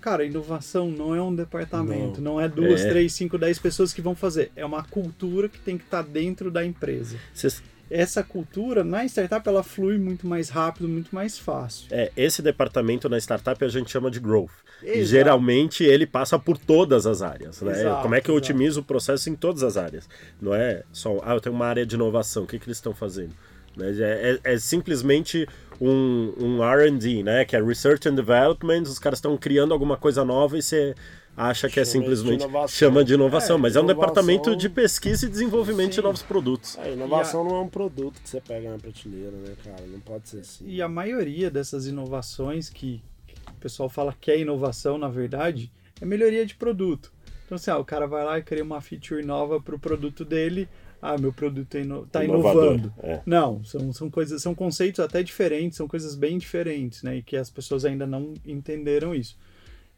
Cara, 0.00 0.24
inovação 0.24 0.88
não 0.88 1.12
é 1.12 1.20
um 1.20 1.34
departamento, 1.34 2.20
não, 2.20 2.34
não 2.34 2.40
é 2.40 2.48
duas, 2.48 2.82
é. 2.82 2.88
três, 2.88 3.12
cinco, 3.14 3.36
dez 3.36 3.58
pessoas 3.58 3.92
que 3.92 4.00
vão 4.00 4.14
fazer. 4.14 4.52
É 4.54 4.64
uma 4.64 4.84
cultura 4.84 5.48
que 5.48 5.58
tem 5.58 5.76
que 5.76 5.84
estar 5.84 6.04
tá 6.04 6.08
dentro 6.08 6.52
da 6.52 6.64
empresa. 6.64 7.18
Cês... 7.32 7.62
Essa 7.90 8.22
cultura 8.22 8.84
na 8.84 9.04
startup 9.06 9.46
ela 9.48 9.62
flui 9.62 9.98
muito 9.98 10.26
mais 10.26 10.48
rápido, 10.48 10.88
muito 10.88 11.14
mais 11.14 11.38
fácil. 11.38 11.86
É, 11.90 12.12
esse 12.16 12.42
departamento 12.42 13.08
na 13.08 13.18
startup 13.18 13.62
a 13.64 13.68
gente 13.68 13.90
chama 13.90 14.10
de 14.10 14.20
growth. 14.20 14.50
Exato. 14.82 14.98
E 14.98 15.04
geralmente 15.04 15.84
ele 15.84 16.06
passa 16.06 16.38
por 16.38 16.58
todas 16.58 17.06
as 17.06 17.22
áreas. 17.22 17.60
Né? 17.60 17.72
Exato, 17.72 18.02
Como 18.02 18.14
é 18.14 18.20
que 18.20 18.30
eu 18.30 18.34
otimizo 18.34 18.80
o 18.80 18.84
processo 18.84 19.28
em 19.30 19.34
todas 19.34 19.62
as 19.62 19.76
áreas? 19.76 20.08
Não 20.40 20.54
é 20.54 20.82
só, 20.92 21.20
ah, 21.24 21.34
eu 21.34 21.40
tenho 21.40 21.54
uma 21.54 21.66
área 21.66 21.84
de 21.84 21.94
inovação, 21.94 22.44
o 22.44 22.46
que, 22.46 22.58
que 22.58 22.66
eles 22.66 22.78
estão 22.78 22.94
fazendo? 22.94 23.34
Né? 23.76 23.90
É, 23.98 24.38
é, 24.44 24.54
é 24.54 24.58
simplesmente 24.58 25.46
um, 25.80 26.32
um 26.38 26.62
R&D, 26.64 27.22
né? 27.22 27.44
Que 27.44 27.56
é 27.56 27.62
Research 27.62 28.08
and 28.08 28.14
Development, 28.14 28.82
os 28.82 28.98
caras 28.98 29.18
estão 29.18 29.36
criando 29.36 29.72
alguma 29.72 29.96
coisa 29.96 30.24
nova 30.24 30.56
e 30.58 30.62
você 30.62 30.94
acha 31.36 31.68
que 31.68 31.80
é 31.80 31.84
Chama 31.84 31.92
simplesmente 32.04 32.46
de 32.46 32.68
chama 32.68 33.04
de 33.04 33.14
inovação, 33.14 33.56
É, 33.56 33.58
mas 33.58 33.74
é 33.74 33.80
um 33.80 33.84
inovação- 33.84 34.00
departamento 34.06 34.54
de 34.56 34.68
pesquisa 34.68 35.26
e 35.26 35.28
desenvolvimento 35.28 35.90
de 35.90 35.96
Sim. 35.96 36.02
novos 36.02 36.22
produtos. 36.22 36.78
A 36.78 36.88
inovação 36.88 37.42
não 37.42 37.56
é 37.56 37.60
um 37.60 37.68
produto 37.68 38.20
que 38.22 38.28
você 38.28 38.40
pega 38.40 38.70
na 38.70 38.78
prateleira, 38.78 39.32
né, 39.32 39.54
cara? 39.64 39.84
Não 39.86 39.98
pode 39.98 40.28
ser 40.28 40.38
assim. 40.40 40.64
E 40.68 40.80
a 40.80 40.88
maioria 40.88 41.50
dessas 41.50 41.88
inovações 41.88 42.70
que, 42.70 43.02
que 43.26 43.34
o 43.50 43.54
pessoal 43.60 43.88
fala 43.88 44.14
que 44.20 44.30
é 44.30 44.38
inovação, 44.38 44.96
na 44.96 45.08
verdade, 45.08 45.72
é 46.00 46.04
melhoria 46.04 46.46
de 46.46 46.54
produto. 46.54 47.12
Então, 47.46 47.56
assim, 47.56 47.70
ah, 47.72 47.78
o 47.78 47.84
cara 47.84 48.06
vai 48.06 48.24
lá 48.24 48.38
e 48.38 48.42
cria 48.42 48.62
uma 48.62 48.80
feature 48.80 49.24
nova 49.24 49.60
para 49.60 49.74
o 49.74 49.78
produto 49.78 50.24
dele. 50.24 50.68
Ah, 51.06 51.18
meu 51.18 51.34
produto 51.34 51.76
está 51.76 52.24
Inovador, 52.24 52.64
inovando. 52.76 52.94
é. 53.02 53.20
Não, 53.26 53.62
são, 53.62 53.92
são 53.92 54.08
coisas, 54.08 54.40
são 54.40 54.54
conceitos 54.54 55.00
até 55.00 55.22
diferentes, 55.22 55.76
são 55.76 55.86
coisas 55.86 56.14
bem 56.14 56.38
diferentes, 56.38 57.02
né? 57.02 57.18
E 57.18 57.22
que 57.22 57.36
as 57.36 57.50
pessoas 57.50 57.84
ainda 57.84 58.06
não 58.06 58.32
entenderam 58.46 59.14
isso. 59.14 59.36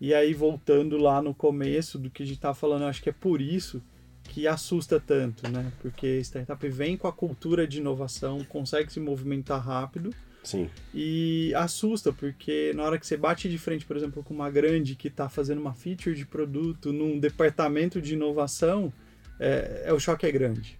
E 0.00 0.12
aí, 0.12 0.34
voltando 0.34 0.96
lá 0.98 1.22
no 1.22 1.32
começo 1.32 1.96
do 1.96 2.10
que 2.10 2.24
a 2.24 2.26
gente 2.26 2.36
estava 2.38 2.54
falando, 2.54 2.82
eu 2.82 2.88
acho 2.88 3.00
que 3.00 3.08
é 3.08 3.12
por 3.12 3.40
isso 3.40 3.80
que 4.24 4.48
assusta 4.48 4.98
tanto, 4.98 5.48
né? 5.48 5.70
Porque 5.80 6.18
startup 6.22 6.68
vem 6.68 6.96
com 6.96 7.06
a 7.06 7.12
cultura 7.12 7.68
de 7.68 7.78
inovação, 7.78 8.42
consegue 8.48 8.92
se 8.92 8.98
movimentar 8.98 9.64
rápido 9.64 10.12
Sim. 10.42 10.68
e 10.92 11.52
assusta, 11.54 12.12
porque 12.12 12.72
na 12.74 12.82
hora 12.82 12.98
que 12.98 13.06
você 13.06 13.16
bate 13.16 13.48
de 13.48 13.56
frente, 13.58 13.86
por 13.86 13.96
exemplo, 13.96 14.24
com 14.24 14.34
uma 14.34 14.50
grande 14.50 14.96
que 14.96 15.06
está 15.06 15.28
fazendo 15.28 15.60
uma 15.60 15.72
feature 15.72 16.16
de 16.16 16.26
produto 16.26 16.92
num 16.92 17.18
departamento 17.20 18.02
de 18.02 18.14
inovação, 18.14 18.92
é, 19.38 19.84
é- 19.86 19.92
o 19.92 20.00
choque 20.00 20.26
é 20.26 20.32
grande. 20.32 20.76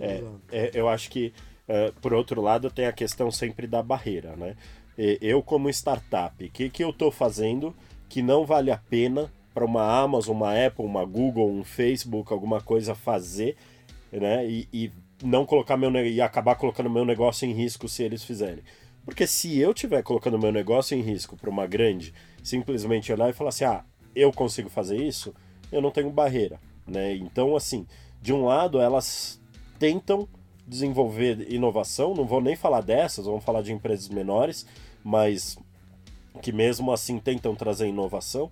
É, 0.00 0.22
é, 0.50 0.70
eu 0.74 0.88
acho 0.88 1.10
que, 1.10 1.32
é, 1.66 1.92
por 2.00 2.12
outro 2.12 2.40
lado, 2.40 2.70
tem 2.70 2.86
a 2.86 2.92
questão 2.92 3.30
sempre 3.30 3.66
da 3.66 3.82
barreira, 3.82 4.36
né? 4.36 4.56
Eu, 5.20 5.44
como 5.44 5.70
startup, 5.70 6.44
o 6.44 6.50
que, 6.50 6.68
que 6.68 6.82
eu 6.82 6.90
estou 6.90 7.12
fazendo 7.12 7.72
que 8.08 8.20
não 8.20 8.44
vale 8.44 8.72
a 8.72 8.76
pena 8.76 9.32
para 9.54 9.64
uma 9.64 9.84
Amazon, 10.02 10.36
uma 10.36 10.66
Apple, 10.66 10.84
uma 10.84 11.04
Google, 11.04 11.48
um 11.48 11.62
Facebook, 11.62 12.32
alguma 12.32 12.60
coisa 12.60 12.96
fazer, 12.96 13.56
né? 14.10 14.44
E, 14.44 14.68
e 14.72 14.92
não 15.22 15.44
colocar 15.44 15.76
meu 15.76 15.94
e 16.04 16.20
acabar 16.20 16.54
colocando 16.56 16.90
meu 16.90 17.04
negócio 17.04 17.46
em 17.46 17.52
risco 17.52 17.88
se 17.88 18.02
eles 18.02 18.24
fizerem. 18.24 18.62
Porque 19.04 19.26
se 19.26 19.58
eu 19.58 19.70
estiver 19.70 20.02
colocando 20.02 20.38
meu 20.38 20.52
negócio 20.52 20.96
em 20.96 21.00
risco 21.00 21.36
para 21.36 21.50
uma 21.50 21.66
grande, 21.66 22.12
simplesmente 22.42 23.12
olhar 23.12 23.30
e 23.30 23.32
falar 23.32 23.48
assim, 23.48 23.64
ah, 23.64 23.84
eu 24.14 24.32
consigo 24.32 24.68
fazer 24.68 24.96
isso, 24.96 25.34
eu 25.72 25.80
não 25.80 25.90
tenho 25.90 26.10
barreira, 26.10 26.60
né? 26.86 27.14
Então, 27.14 27.56
assim, 27.56 27.86
de 28.20 28.32
um 28.32 28.44
lado, 28.44 28.80
elas 28.80 29.40
tentam 29.78 30.28
desenvolver 30.66 31.50
inovação, 31.50 32.14
não 32.14 32.24
vou 32.24 32.40
nem 32.40 32.54
falar 32.54 32.82
dessas, 32.82 33.24
vamos 33.24 33.44
falar 33.44 33.62
de 33.62 33.72
empresas 33.72 34.08
menores, 34.08 34.66
mas 35.02 35.56
que 36.42 36.52
mesmo 36.52 36.92
assim 36.92 37.18
tentam 37.18 37.54
trazer 37.54 37.88
inovação 37.88 38.50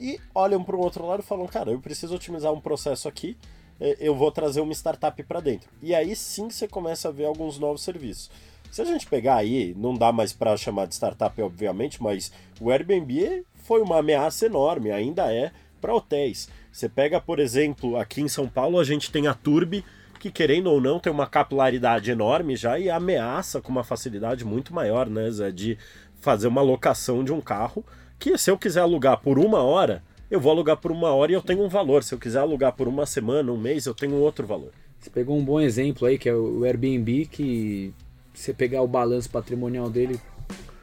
e 0.00 0.18
olham 0.34 0.64
para 0.64 0.74
o 0.74 0.80
outro 0.80 1.06
lado 1.06 1.20
e 1.20 1.26
falam, 1.26 1.46
cara, 1.46 1.70
eu 1.70 1.80
preciso 1.80 2.14
otimizar 2.14 2.52
um 2.52 2.60
processo 2.60 3.06
aqui, 3.06 3.36
eh, 3.78 3.96
eu 4.00 4.14
vou 4.14 4.32
trazer 4.32 4.60
uma 4.60 4.72
startup 4.72 5.22
para 5.22 5.40
dentro. 5.40 5.70
E 5.82 5.94
aí 5.94 6.16
sim 6.16 6.50
você 6.50 6.66
começa 6.66 7.08
a 7.08 7.12
ver 7.12 7.26
alguns 7.26 7.58
novos 7.58 7.82
serviços. 7.82 8.30
Se 8.70 8.80
a 8.80 8.84
gente 8.86 9.06
pegar 9.06 9.36
aí, 9.36 9.74
não 9.76 9.94
dá 9.94 10.10
mais 10.10 10.32
para 10.32 10.56
chamar 10.56 10.86
de 10.86 10.94
startup, 10.94 11.40
obviamente, 11.42 12.02
mas 12.02 12.32
o 12.58 12.70
Airbnb 12.70 13.44
foi 13.54 13.82
uma 13.82 13.98
ameaça 13.98 14.46
enorme, 14.46 14.90
ainda 14.90 15.32
é 15.32 15.52
para 15.80 15.94
hotéis. 15.94 16.48
Você 16.72 16.88
pega, 16.88 17.20
por 17.20 17.38
exemplo, 17.38 17.98
aqui 17.98 18.22
em 18.22 18.28
São 18.28 18.48
Paulo, 18.48 18.80
a 18.80 18.84
gente 18.84 19.12
tem 19.12 19.26
a 19.26 19.34
Turbi, 19.34 19.84
que 20.22 20.30
querendo 20.30 20.68
ou 20.68 20.80
não 20.80 21.00
tem 21.00 21.12
uma 21.12 21.26
capilaridade 21.26 22.08
enorme 22.08 22.54
já 22.54 22.78
e 22.78 22.88
ameaça 22.88 23.60
com 23.60 23.72
uma 23.72 23.82
facilidade 23.82 24.44
muito 24.44 24.72
maior, 24.72 25.10
né, 25.10 25.28
Zé, 25.32 25.50
de 25.50 25.76
fazer 26.20 26.46
uma 26.46 26.62
locação 26.62 27.24
de 27.24 27.32
um 27.32 27.40
carro 27.40 27.84
que 28.20 28.38
se 28.38 28.48
eu 28.48 28.56
quiser 28.56 28.82
alugar 28.82 29.20
por 29.20 29.36
uma 29.36 29.64
hora, 29.64 30.00
eu 30.30 30.38
vou 30.38 30.52
alugar 30.52 30.76
por 30.76 30.92
uma 30.92 31.12
hora 31.12 31.32
e 31.32 31.34
eu 31.34 31.42
tenho 31.42 31.64
um 31.64 31.68
valor. 31.68 32.04
Se 32.04 32.14
eu 32.14 32.20
quiser 32.20 32.38
alugar 32.38 32.72
por 32.72 32.86
uma 32.86 33.04
semana, 33.04 33.50
um 33.50 33.58
mês, 33.58 33.84
eu 33.84 33.94
tenho 33.94 34.14
outro 34.14 34.46
valor. 34.46 34.70
Você 35.00 35.10
pegou 35.10 35.36
um 35.36 35.44
bom 35.44 35.60
exemplo 35.60 36.06
aí, 36.06 36.16
que 36.16 36.28
é 36.28 36.34
o 36.34 36.62
Airbnb, 36.62 37.26
que 37.26 37.92
você 38.32 38.54
pegar 38.54 38.80
o 38.82 38.86
balanço 38.86 39.28
patrimonial 39.28 39.90
dele, 39.90 40.20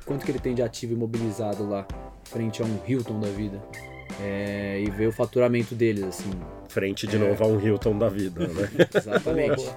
quanto 0.05 0.25
que 0.25 0.31
ele 0.31 0.39
tem 0.39 0.53
de 0.53 0.61
ativo 0.61 0.91
imobilizado 0.91 1.65
lá, 1.65 1.87
frente 2.25 2.61
a 2.61 2.65
um 2.65 2.77
Hilton 2.85 3.21
da 3.21 3.29
vida. 3.29 3.57
É, 4.21 4.81
e 4.85 4.89
ver 4.89 5.07
o 5.07 5.11
faturamento 5.11 5.73
deles, 5.73 6.03
assim. 6.03 6.29
Frente 6.67 7.07
de 7.07 7.17
novo 7.17 7.43
a 7.43 7.47
um 7.47 7.59
Hilton 7.59 7.97
da 7.97 8.09
vida, 8.09 8.47
né? 8.47 8.69
Exatamente. 8.93 9.69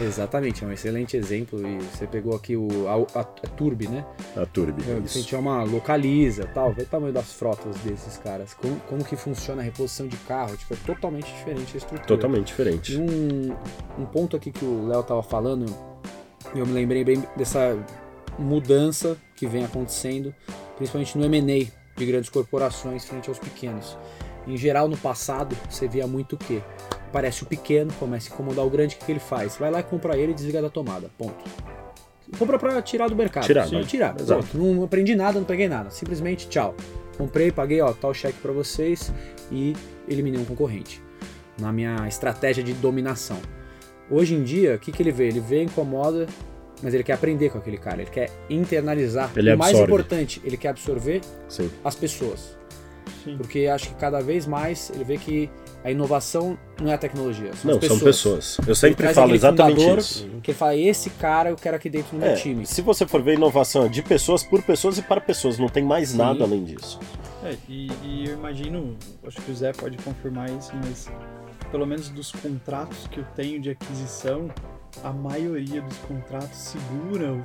Exatamente, 0.00 0.64
é 0.64 0.66
um 0.66 0.72
excelente 0.72 1.16
exemplo. 1.16 1.60
E 1.66 1.78
você 1.78 2.06
pegou 2.06 2.34
aqui 2.34 2.56
o, 2.56 2.68
a, 2.88 3.18
a, 3.18 3.20
a 3.20 3.24
Turbi, 3.24 3.88
né? 3.88 4.04
a 4.36 4.46
Turbi. 4.46 4.82
É, 4.88 4.98
isso. 4.98 5.14
frente 5.14 5.34
a 5.34 5.38
uma 5.38 5.62
localiza 5.64 6.46
tal, 6.54 6.72
vê 6.72 6.82
o 6.82 6.86
tamanho 6.86 7.12
das 7.12 7.32
frotas 7.32 7.76
desses 7.78 8.16
caras. 8.16 8.54
Como, 8.54 8.76
como 8.88 9.04
que 9.04 9.16
funciona 9.16 9.60
a 9.60 9.64
reposição 9.64 10.06
de 10.06 10.16
carro, 10.18 10.56
tipo, 10.56 10.72
é 10.72 10.76
totalmente 10.86 11.26
diferente 11.26 11.74
a 11.74 11.76
estrutura. 11.76 12.06
Totalmente 12.06 12.40
E 12.40 12.44
diferente. 12.46 12.96
um, 12.96 13.54
um 13.98 14.06
ponto 14.06 14.36
aqui 14.36 14.50
que 14.50 14.64
o 14.64 14.86
Léo 14.86 15.02
tava 15.02 15.22
falando, 15.22 15.66
eu 16.54 16.64
me 16.64 16.72
lembrei 16.72 17.04
bem 17.04 17.22
dessa 17.36 17.76
mudança 18.38 19.16
que 19.36 19.46
vem 19.46 19.64
acontecendo, 19.64 20.34
principalmente 20.78 21.18
no 21.18 21.24
M&A 21.26 21.79
de 22.00 22.06
grandes 22.10 22.30
corporações 22.30 23.04
frente 23.04 23.28
aos 23.28 23.38
pequenos. 23.38 23.96
Em 24.46 24.56
geral, 24.56 24.88
no 24.88 24.96
passado, 24.96 25.56
você 25.68 25.86
via 25.86 26.06
muito 26.06 26.34
o 26.34 26.38
quê? 26.38 26.62
Parece 27.12 27.42
o 27.42 27.46
pequeno, 27.46 27.92
começa 27.98 28.30
a 28.30 28.34
incomodar 28.34 28.64
o 28.66 28.70
grande, 28.70 28.96
o 28.96 28.98
que, 28.98 29.04
que 29.04 29.12
ele 29.12 29.20
faz? 29.20 29.56
Vai 29.56 29.70
lá 29.70 29.80
e 29.80 29.82
compra 29.82 30.16
ele 30.16 30.32
e 30.32 30.34
desliga 30.34 30.62
da 30.62 30.70
tomada, 30.70 31.10
ponto. 31.18 31.44
Compra 32.38 32.58
pra 32.58 32.80
tirar 32.80 33.08
do 33.08 33.16
mercado. 33.16 33.44
Tirar, 33.44 33.66
Só 33.66 33.76
né? 33.76 33.84
tirar. 33.84 34.18
Exato. 34.18 34.56
Não 34.56 34.84
aprendi 34.84 35.14
nada, 35.14 35.38
não 35.38 35.46
peguei 35.46 35.68
nada. 35.68 35.90
Simplesmente 35.90 36.48
tchau. 36.48 36.74
Comprei, 37.18 37.50
paguei, 37.50 37.80
ó, 37.80 37.92
tal 37.92 38.14
cheque 38.14 38.38
pra 38.40 38.52
vocês 38.52 39.12
e 39.50 39.76
eliminei 40.08 40.40
um 40.40 40.44
concorrente. 40.44 41.02
Na 41.60 41.72
minha 41.72 42.06
estratégia 42.08 42.62
de 42.62 42.72
dominação. 42.72 43.38
Hoje 44.10 44.34
em 44.34 44.42
dia, 44.42 44.76
o 44.76 44.78
que, 44.78 44.90
que 44.90 45.02
ele 45.02 45.12
vê? 45.12 45.28
Ele 45.28 45.40
vê, 45.40 45.62
incomoda, 45.62 46.26
mas 46.82 46.94
ele 46.94 47.02
quer 47.02 47.12
aprender 47.14 47.50
com 47.50 47.58
aquele 47.58 47.76
cara, 47.78 48.02
ele 48.02 48.10
quer 48.10 48.30
internalizar. 48.48 49.30
Ele 49.36 49.52
o 49.52 49.58
mais 49.58 49.72
absorve. 49.72 49.92
importante, 49.92 50.40
ele 50.44 50.56
quer 50.56 50.68
absorver 50.68 51.20
Sim. 51.48 51.70
as 51.84 51.94
pessoas. 51.94 52.56
Sim. 53.24 53.36
Porque 53.36 53.66
acho 53.66 53.88
que 53.88 53.94
cada 53.96 54.20
vez 54.20 54.46
mais 54.46 54.90
ele 54.94 55.04
vê 55.04 55.18
que 55.18 55.50
a 55.84 55.90
inovação 55.90 56.58
não 56.80 56.90
é 56.90 56.94
a 56.94 56.98
tecnologia, 56.98 57.52
são 57.54 57.70
Não, 57.70 57.78
as 57.78 57.80
pessoas. 57.80 57.98
são 57.98 58.06
pessoas. 58.36 58.68
Eu 58.68 58.74
sempre 58.74 59.12
falo 59.12 59.34
exatamente 59.34 59.76
fundador 59.80 59.98
isso. 59.98 60.28
Que 60.42 60.50
ele 60.52 60.58
fala, 60.58 60.76
esse 60.76 61.10
cara 61.10 61.50
eu 61.50 61.56
quero 61.56 61.76
aqui 61.76 61.88
dentro 61.90 62.12
do 62.16 62.18
meu 62.20 62.30
É, 62.30 62.34
time. 62.34 62.64
se 62.66 62.80
você 62.82 63.06
for 63.06 63.22
ver 63.22 63.34
inovação 63.34 63.84
é 63.86 63.88
de 63.88 64.02
pessoas 64.02 64.42
por 64.42 64.62
pessoas 64.62 64.96
e 64.98 65.02
para 65.02 65.20
pessoas, 65.20 65.58
não 65.58 65.68
tem 65.68 65.82
mais 65.84 66.10
Sim. 66.10 66.18
nada 66.18 66.44
além 66.44 66.64
disso. 66.64 66.98
É, 67.44 67.56
e, 67.68 67.90
e 68.04 68.24
eu 68.28 68.34
imagino, 68.34 68.96
acho 69.26 69.40
que 69.40 69.50
o 69.50 69.54
Zé 69.54 69.72
pode 69.72 69.96
confirmar 69.98 70.50
isso, 70.50 70.70
mas 70.84 71.08
pelo 71.70 71.86
menos 71.86 72.08
dos 72.10 72.32
contratos 72.32 73.06
que 73.10 73.20
eu 73.20 73.24
tenho 73.34 73.60
de 73.60 73.70
aquisição, 73.70 74.50
a 75.04 75.12
maioria 75.12 75.80
dos 75.82 75.96
contratos 75.98 76.58
segura 76.58 77.32
o 77.32 77.40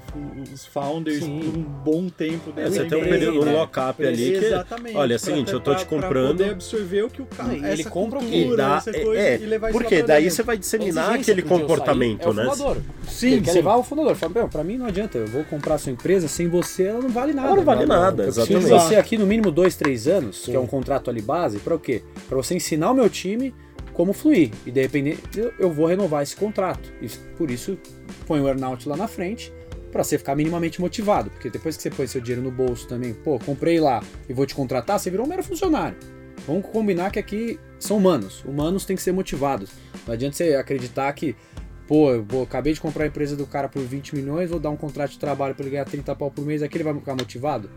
os 0.53 0.65
founders 0.65 1.23
Sim. 1.23 1.39
por 1.39 1.57
um 1.59 1.63
bom 1.63 2.09
tempo 2.09 2.49
É, 2.51 2.63
dentro 2.63 2.73
você 2.73 2.85
tem 2.85 2.97
um 3.01 3.03
período, 3.07 3.41
um 3.41 3.45
né? 3.45 3.53
lock-up 3.53 4.05
ali 4.05 4.31
que. 4.39 4.45
Exatamente. 4.45 4.95
olha, 4.97 5.13
é 5.13 5.15
o 5.15 5.19
pra 5.19 5.25
seguinte, 5.31 5.53
eu 5.53 5.59
tô 5.59 5.73
te 5.73 5.77
pra- 5.85 5.85
pra 5.87 5.97
comprando- 6.07 6.27
poder 6.37 6.49
absorver 6.51 7.03
o 7.03 7.09
que 7.09 7.21
o 7.21 7.25
cara. 7.25 7.53
Ele 7.53 7.67
essa 7.81 7.89
compra 7.89 8.19
o 8.19 8.21
quê? 8.25 8.39
cultura, 8.41 8.57
Dá- 8.63 8.77
essa 8.77 8.89
é, 8.89 8.99
coisa, 9.03 9.21
é, 9.21 9.35
e 9.37 9.45
levar 9.45 9.69
isso 9.69 9.77
lá 9.77 9.83
porque 9.83 9.97
pra 9.97 10.07
daí 10.07 10.23
dentro. 10.23 10.35
você 10.35 10.43
vai 10.43 10.57
disseminar 10.57 11.09
aquele 11.13 11.41
eu 11.41 11.47
sair 11.47 11.59
comportamento, 11.59 12.23
é 12.23 12.29
o 12.29 12.33
né? 12.33 12.43
fundador. 12.43 12.77
Sim, 13.07 13.31
ele 13.33 13.41
quer 13.41 13.53
levar 13.53 13.75
o 13.77 13.83
fundador. 13.83 14.15
Fala, 14.15 14.33
meu, 14.35 14.47
pra 14.49 14.63
mim 14.63 14.77
não 14.77 14.85
adianta, 14.87 15.17
eu 15.17 15.27
vou 15.27 15.43
comprar 15.45 15.75
a 15.75 15.77
sua 15.77 15.91
empresa, 15.91 16.27
sem 16.27 16.47
você 16.49 16.83
ela 16.83 17.01
não 17.01 17.09
vale 17.09 17.33
nada. 17.33 17.47
Ela 17.47 17.55
não 17.57 17.63
vale 17.63 17.85
nada, 17.85 18.23
Eu 18.23 18.33
preciso 18.33 18.47
de 18.47 18.53
exatamente. 18.65 18.87
você 18.89 18.95
aqui 18.95 19.17
no 19.17 19.25
mínimo 19.25 19.51
dois, 19.51 19.75
três 19.75 20.07
anos, 20.07 20.43
Sim. 20.43 20.51
que 20.51 20.57
é 20.57 20.59
um 20.59 20.67
contrato 20.67 21.09
ali 21.09 21.21
base, 21.21 21.59
pra 21.59 21.75
o 21.75 21.79
quê? 21.79 22.01
Pra 22.27 22.35
você 22.37 22.55
ensinar 22.55 22.91
o 22.91 22.93
meu 22.93 23.09
time 23.09 23.53
como 23.95 24.13
fluir. 24.13 24.51
E 24.65 24.71
de 24.71 24.81
repente 24.81 25.17
eu, 25.57 25.71
vou 25.71 25.87
renovar 25.87 26.21
esse 26.21 26.35
contrato. 26.35 26.93
E 27.01 27.07
por 27.37 27.49
isso 27.49 27.77
põe 28.27 28.39
o 28.39 28.47
earnout 28.47 28.87
lá 28.87 28.95
na 28.95 29.07
frente, 29.07 29.51
pra 29.91 30.03
você 30.03 30.17
ficar 30.17 30.35
minimamente 30.35 30.79
motivado. 30.79 31.31
Porque 31.31 31.49
depois 31.49 31.75
que 31.75 31.83
você 31.83 31.89
põe 31.89 32.05
seu 32.05 32.21
dinheiro 32.21 32.43
no 32.43 32.51
bolso 32.51 32.87
também, 32.87 33.13
pô, 33.13 33.39
comprei 33.39 33.79
lá 33.79 34.03
e 34.29 34.33
vou 34.33 34.45
te 34.45 34.53
contratar, 34.53 34.99
você 34.99 35.09
virou 35.09 35.25
um 35.25 35.29
mero 35.29 35.43
funcionário. 35.43 35.97
Vamos 36.45 36.67
combinar 36.67 37.09
que 37.09 37.17
aqui 37.17 37.59
são 37.79 37.97
humanos. 37.97 38.43
Humanos 38.45 38.85
têm 38.85 38.95
que 38.95 39.01
ser 39.01 39.13
motivados. 39.13 39.71
Não 40.05 40.13
adianta 40.13 40.35
você 40.35 40.53
acreditar 40.55 41.11
que, 41.13 41.35
pô, 41.87 42.11
eu 42.11 42.23
vou, 42.23 42.43
acabei 42.43 42.73
de 42.73 42.81
comprar 42.81 43.05
a 43.05 43.07
empresa 43.07 43.35
do 43.35 43.47
cara 43.47 43.67
por 43.67 43.81
20 43.81 44.13
milhões, 44.13 44.49
vou 44.49 44.59
dar 44.59 44.69
um 44.69 44.77
contrato 44.77 45.11
de 45.11 45.19
trabalho 45.19 45.55
para 45.55 45.63
ele 45.63 45.71
ganhar 45.71 45.85
30 45.85 46.13
pau 46.15 46.29
por 46.29 46.45
mês, 46.45 46.61
aqui 46.61 46.77
ele 46.77 46.83
vai 46.83 46.93
ficar 46.93 47.15
motivado? 47.15 47.69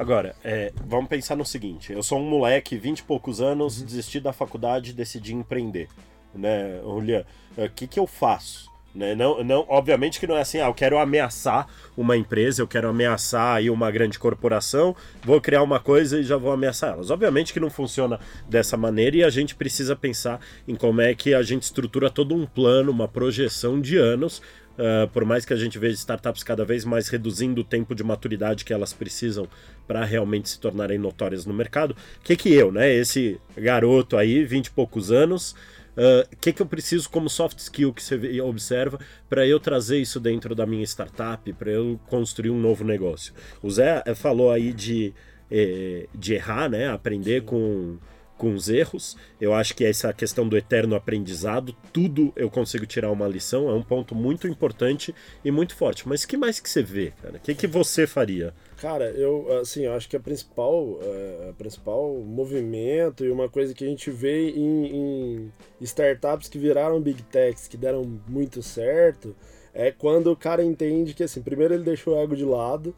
Agora, 0.00 0.34
é, 0.42 0.72
vamos 0.86 1.10
pensar 1.10 1.36
no 1.36 1.44
seguinte: 1.44 1.92
eu 1.92 2.02
sou 2.02 2.18
um 2.18 2.26
moleque, 2.26 2.74
20 2.74 3.00
e 3.00 3.02
poucos 3.02 3.38
anos, 3.38 3.82
desisti 3.82 4.18
da 4.18 4.32
faculdade 4.32 4.92
e 4.92 4.94
decidi 4.94 5.34
empreender. 5.34 5.88
Né, 6.34 6.80
Julian? 6.82 7.22
O 7.54 7.68
que, 7.68 7.86
que 7.86 8.00
eu 8.00 8.06
faço? 8.06 8.70
Né? 8.94 9.14
Não, 9.14 9.44
não, 9.44 9.66
obviamente 9.68 10.18
que 10.18 10.26
não 10.26 10.38
é 10.38 10.40
assim, 10.40 10.58
ah, 10.58 10.68
eu 10.68 10.74
quero 10.74 10.98
ameaçar 10.98 11.68
uma 11.96 12.16
empresa, 12.16 12.62
eu 12.62 12.66
quero 12.66 12.88
ameaçar 12.88 13.56
aí 13.56 13.68
uma 13.68 13.90
grande 13.90 14.18
corporação, 14.18 14.96
vou 15.22 15.38
criar 15.38 15.62
uma 15.62 15.78
coisa 15.78 16.18
e 16.18 16.24
já 16.24 16.38
vou 16.38 16.50
ameaçar 16.50 16.94
elas. 16.94 17.10
Obviamente 17.10 17.52
que 17.52 17.60
não 17.60 17.68
funciona 17.68 18.18
dessa 18.48 18.78
maneira 18.78 19.18
e 19.18 19.22
a 19.22 19.28
gente 19.28 19.54
precisa 19.54 19.94
pensar 19.94 20.40
em 20.66 20.74
como 20.74 21.02
é 21.02 21.14
que 21.14 21.34
a 21.34 21.42
gente 21.42 21.64
estrutura 21.64 22.08
todo 22.08 22.34
um 22.34 22.46
plano, 22.46 22.90
uma 22.90 23.06
projeção 23.06 23.78
de 23.78 23.98
anos 23.98 24.40
Uh, 24.80 25.06
por 25.08 25.26
mais 25.26 25.44
que 25.44 25.52
a 25.52 25.56
gente 25.56 25.78
veja 25.78 25.94
startups 25.94 26.42
cada 26.42 26.64
vez 26.64 26.86
mais 26.86 27.06
reduzindo 27.10 27.60
o 27.60 27.64
tempo 27.64 27.94
de 27.94 28.02
maturidade 28.02 28.64
que 28.64 28.72
elas 28.72 28.94
precisam 28.94 29.46
para 29.86 30.06
realmente 30.06 30.48
se 30.48 30.58
tornarem 30.58 30.96
notórias 30.96 31.44
no 31.44 31.52
mercado, 31.52 31.90
o 31.90 32.24
que 32.24 32.34
que 32.34 32.50
eu, 32.50 32.72
né, 32.72 32.90
esse 32.90 33.38
garoto 33.54 34.16
aí, 34.16 34.42
20 34.42 34.68
e 34.68 34.70
poucos 34.70 35.12
anos, 35.12 35.54
o 35.94 36.32
uh, 36.32 36.36
que, 36.40 36.50
que 36.50 36.62
eu 36.62 36.66
preciso 36.66 37.10
como 37.10 37.28
soft 37.28 37.58
skill 37.58 37.92
que 37.92 38.02
você 38.02 38.40
observa 38.40 38.98
para 39.28 39.46
eu 39.46 39.60
trazer 39.60 39.98
isso 39.98 40.18
dentro 40.18 40.54
da 40.54 40.64
minha 40.64 40.84
startup, 40.84 41.52
para 41.52 41.70
eu 41.70 42.00
construir 42.06 42.48
um 42.48 42.58
novo 42.58 42.82
negócio? 42.82 43.34
O 43.62 43.70
Zé 43.70 44.02
eh, 44.06 44.14
falou 44.14 44.50
aí 44.50 44.72
de, 44.72 45.12
eh, 45.50 46.06
de 46.14 46.32
errar, 46.32 46.70
né? 46.70 46.88
Aprender 46.88 47.42
com, 47.42 47.98
com 48.40 48.54
os 48.54 48.70
erros. 48.70 49.18
Eu 49.38 49.52
acho 49.52 49.76
que 49.76 49.84
essa 49.84 50.14
questão 50.14 50.48
do 50.48 50.56
eterno 50.56 50.96
aprendizado, 50.96 51.76
tudo 51.92 52.32
eu 52.34 52.48
consigo 52.48 52.86
tirar 52.86 53.10
uma 53.10 53.28
lição, 53.28 53.68
é 53.68 53.74
um 53.74 53.82
ponto 53.82 54.14
muito 54.14 54.48
importante 54.48 55.14
e 55.44 55.50
muito 55.50 55.76
forte. 55.76 56.08
Mas 56.08 56.24
que 56.24 56.38
mais 56.38 56.58
que 56.58 56.70
você 56.70 56.82
vê, 56.82 57.12
cara? 57.20 57.36
O 57.36 57.40
que, 57.40 57.54
que 57.54 57.66
você 57.66 58.06
faria? 58.06 58.54
Cara, 58.78 59.10
eu 59.10 59.60
assim, 59.60 59.84
eu 59.84 59.92
acho 59.92 60.08
que 60.08 60.16
a 60.16 60.20
principal, 60.20 60.98
é, 61.02 61.50
a 61.50 61.52
principal 61.52 62.14
movimento 62.14 63.26
e 63.26 63.30
uma 63.30 63.46
coisa 63.46 63.74
que 63.74 63.84
a 63.84 63.86
gente 63.86 64.10
vê 64.10 64.48
em, 64.52 64.86
em 64.86 65.52
startups 65.82 66.48
que 66.48 66.58
viraram 66.58 66.98
big 66.98 67.22
techs, 67.24 67.68
que 67.68 67.76
deram 67.76 68.20
muito 68.26 68.62
certo, 68.62 69.36
é 69.74 69.92
quando 69.92 70.32
o 70.32 70.36
cara 70.36 70.64
entende 70.64 71.12
que 71.12 71.22
assim, 71.22 71.42
primeiro 71.42 71.74
ele 71.74 71.84
deixou 71.84 72.14
o 72.14 72.18
ego 72.18 72.34
de 72.34 72.44
lado, 72.44 72.96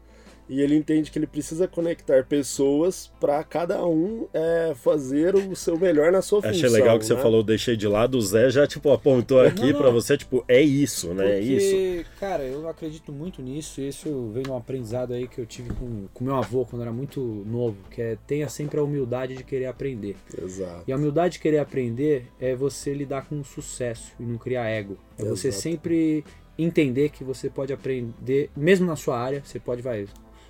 e 0.49 0.61
ele 0.61 0.75
entende 0.75 1.09
que 1.09 1.17
ele 1.17 1.27
precisa 1.27 1.67
conectar 1.67 2.25
pessoas 2.25 3.11
para 3.19 3.43
cada 3.43 3.85
um 3.85 4.27
é, 4.33 4.73
fazer 4.75 5.35
o 5.35 5.55
seu 5.55 5.77
melhor 5.77 6.11
na 6.11 6.21
sua 6.21 6.39
Achei 6.39 6.51
função. 6.51 6.67
Achei 6.67 6.79
legal 6.79 6.99
que 6.99 7.09
né? 7.09 7.15
você 7.15 7.21
falou, 7.21 7.43
deixei 7.43 7.77
de 7.77 7.87
lado, 7.87 8.17
o 8.17 8.21
Zé 8.21 8.49
já 8.49 8.67
tipo 8.67 8.91
apontou 8.91 9.41
aqui 9.41 9.73
para 9.73 9.89
você, 9.89 10.17
tipo, 10.17 10.43
é 10.47 10.61
isso, 10.61 11.13
né? 11.13 11.23
Porque, 11.23 11.35
é 11.35 11.39
isso. 11.39 12.09
Cara, 12.19 12.43
eu 12.43 12.67
acredito 12.67 13.11
muito 13.11 13.41
nisso, 13.41 13.81
e 13.81 13.87
isso 13.87 14.29
vem 14.33 14.43
um 14.47 14.55
aprendizado 14.55 15.13
aí 15.13 15.27
que 15.27 15.39
eu 15.39 15.45
tive 15.45 15.73
com, 15.73 16.07
com 16.13 16.23
meu 16.23 16.35
avô 16.35 16.65
quando 16.65 16.81
era 16.81 16.91
muito 16.91 17.21
novo, 17.45 17.77
que 17.89 18.01
é 18.01 18.17
tenha 18.27 18.49
sempre 18.49 18.79
a 18.79 18.83
humildade 18.83 19.35
de 19.35 19.43
querer 19.43 19.67
aprender. 19.67 20.15
Exato. 20.41 20.83
E 20.87 20.91
a 20.91 20.95
humildade 20.95 21.33
de 21.33 21.39
querer 21.39 21.59
aprender 21.59 22.27
é 22.39 22.55
você 22.55 22.93
lidar 22.93 23.25
com 23.27 23.39
o 23.39 23.43
sucesso 23.43 24.13
e 24.19 24.23
não 24.23 24.37
criar 24.37 24.65
ego. 24.65 24.97
É 25.17 25.21
Exato. 25.21 25.37
você 25.37 25.51
sempre 25.51 26.23
entender 26.57 27.09
que 27.09 27.23
você 27.23 27.49
pode 27.49 27.73
aprender, 27.73 28.49
mesmo 28.55 28.85
na 28.85 28.95
sua 28.95 29.19
área, 29.19 29.41
você 29.43 29.59
pode 29.59 29.81
vai 29.81 30.05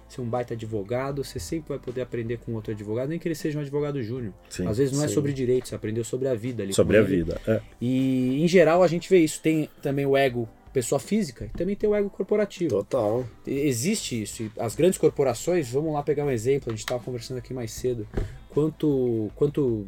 ser 0.07 0.21
um 0.21 0.25
baita 0.25 0.53
advogado, 0.53 1.23
você 1.23 1.39
sempre 1.39 1.69
vai 1.69 1.79
poder 1.79 2.01
aprender 2.01 2.37
com 2.37 2.53
outro 2.53 2.71
advogado, 2.71 3.09
nem 3.09 3.19
que 3.19 3.27
ele 3.27 3.35
seja 3.35 3.57
um 3.57 3.61
advogado 3.61 4.01
júnior. 4.01 4.33
Às 4.67 4.77
vezes 4.77 4.93
não 4.93 5.03
é 5.03 5.07
sim. 5.07 5.11
é 5.11 5.15
sobre 5.15 5.33
direito, 5.33 5.67
você 5.67 5.75
aprendeu 5.75 6.03
sobre 6.03 6.27
a 6.27 6.35
vida 6.35 6.63
ali. 6.63 6.73
Sobre 6.73 6.97
a 6.97 7.01
vida, 7.01 7.39
é. 7.47 7.61
E 7.81 8.43
em 8.43 8.47
geral 8.47 8.83
a 8.83 8.87
gente 8.87 9.09
vê 9.09 9.19
isso. 9.19 9.41
Tem 9.41 9.69
também 9.81 10.05
o 10.05 10.15
ego 10.15 10.47
pessoa 10.73 10.99
física 10.99 11.45
e 11.45 11.49
também 11.49 11.75
tem 11.75 11.87
o 11.87 11.93
ego 11.93 12.09
corporativo. 12.09 12.69
Total. 12.69 13.25
Existe 13.45 14.23
isso. 14.23 14.43
E 14.43 14.51
as 14.57 14.75
grandes 14.75 14.97
corporações, 14.97 15.69
vamos 15.71 15.93
lá 15.93 16.01
pegar 16.01 16.25
um 16.25 16.31
exemplo, 16.31 16.69
a 16.69 16.71
gente 16.71 16.79
estava 16.79 17.01
conversando 17.01 17.37
aqui 17.37 17.53
mais 17.53 17.71
cedo. 17.71 18.07
Quanto, 18.49 19.31
quanto 19.35 19.87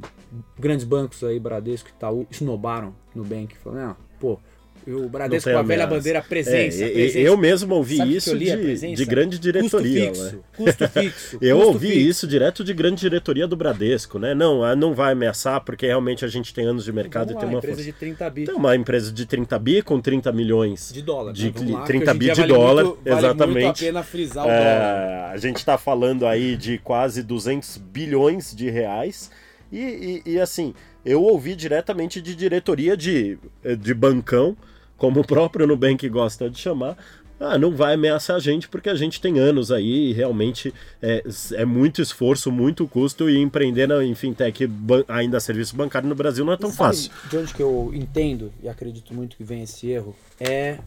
grandes 0.58 0.86
bancos 0.86 1.24
aí, 1.24 1.40
Bradesco 1.40 1.90
e 1.90 1.92
Itaú, 1.92 2.28
esnobaram 2.30 2.96
no 3.14 3.24
Bank. 3.24 3.58
Falaram, 3.58 3.90
não, 3.90 3.98
pô, 4.20 4.40
o 4.88 5.10
Bradesco 5.10 5.50
com 5.50 5.58
a 5.58 5.62
velha 5.64 5.88
bandeira 5.88 6.22
presença, 6.22 6.84
é, 6.84 6.90
presença. 6.90 7.20
Eu 7.20 7.38
mesmo 7.38 7.74
ouvi 7.76 7.98
Sabe 7.98 8.16
isso 8.16 8.38
de, 8.38 8.96
de, 8.96 9.06
grande 9.06 9.40
diretoria. 9.40 10.10
Custo 10.10 10.24
fixo. 10.24 10.36
Né? 10.36 10.42
Custo 10.56 10.88
fixo 10.90 11.38
eu 11.42 11.58
custo 11.58 11.72
ouvi 11.74 11.88
fixo. 11.88 12.10
isso 12.10 12.28
direto 12.28 12.64
de 12.64 12.74
grande 12.74 13.02
diretoria 13.02 13.48
do 13.48 13.56
Bradesco, 13.56 14.20
né? 14.20 14.34
Não, 14.34 14.64
ah, 14.64 14.76
não 14.76 14.94
vai 14.94 15.14
ameaçar 15.14 15.62
porque 15.62 15.88
realmente 15.88 16.24
a 16.24 16.28
gente 16.28 16.54
tem 16.54 16.66
anos 16.66 16.86
de 16.86 16.92
mercado 16.92 17.34
Vamos 17.34 17.44
e 17.44 17.46
tem 17.46 17.48
lá, 17.48 17.54
uma 17.54 17.58
empresa 17.58 17.76
força. 17.78 17.92
de 17.92 17.98
30 17.98 18.30
bi. 18.30 18.46
Tem 18.46 18.56
uma 18.56 18.76
empresa 18.76 19.12
de 19.12 19.26
30 19.26 19.60
bi 19.60 19.82
com 19.82 20.00
30 20.00 20.32
milhões 20.32 20.92
de 20.94 21.02
dólar. 21.02 21.34
De, 21.34 21.46
né? 21.46 21.74
Lá, 21.74 21.82
30 21.84 22.14
bi 22.14 22.26
de 22.26 22.34
vale 22.42 22.54
dólar, 22.54 22.84
muito, 22.84 23.00
vale 23.04 23.18
exatamente. 23.18 23.64
Muito 23.64 23.78
a 23.78 23.86
pena 23.86 24.04
frisar 24.04 24.46
o 24.46 24.50
É, 24.50 24.60
dólar. 24.60 25.32
a 25.32 25.38
gente 25.38 25.58
está 25.58 25.78
falando 25.78 26.28
aí 26.28 26.56
de 26.56 26.78
quase 26.78 27.24
200 27.24 27.78
bilhões 27.78 28.54
de 28.56 28.70
reais. 28.70 29.32
E, 29.72 30.22
e, 30.26 30.34
e, 30.34 30.40
assim, 30.40 30.74
eu 31.04 31.22
ouvi 31.24 31.56
diretamente 31.56 32.22
de 32.22 32.36
diretoria 32.36 32.96
de, 32.96 33.38
de 33.80 33.94
bancão, 33.94 34.56
como 34.98 35.22
o 35.22 35.28
próprio 35.28 35.68
Nubank 35.68 36.08
gosta 36.10 36.50
de 36.50 36.60
chamar, 36.60 36.98
ah, 37.40 37.58
não 37.58 37.76
vai 37.76 37.96
ameaçar 37.96 38.36
a 38.36 38.40
gente 38.40 38.70
porque 38.70 38.90
a 38.90 38.96
gente 38.96 39.20
tem 39.20 39.40
anos 39.40 39.72
aí 39.72 40.12
e 40.12 40.14
realmente 40.14 40.74
é, 41.02 41.24
é 41.54 41.66
muito 41.66 42.02
esforço, 42.02 42.52
muito 42.52 42.88
custo 42.88 43.30
e 43.30 43.38
empreender 43.38 43.88
na, 43.88 44.04
em 44.04 44.16
fintech 44.16 44.70
ainda 45.08 45.40
serviço 45.40 45.76
bancário 45.76 46.08
no 46.08 46.16
Brasil 46.16 46.46
não 46.46 46.54
é 46.54 46.58
tão 46.58 46.72
Sabe 46.72 46.78
fácil. 46.78 47.12
De 47.30 47.38
onde 47.38 47.54
que 47.54 47.62
eu 47.62 47.92
entendo 47.94 48.54
e 48.64 48.70
acredito 48.70 49.14
muito 49.14 49.36
que 49.36 49.44
vem 49.44 49.64
esse 49.64 49.90
erro 49.90 50.16
é 50.40 50.80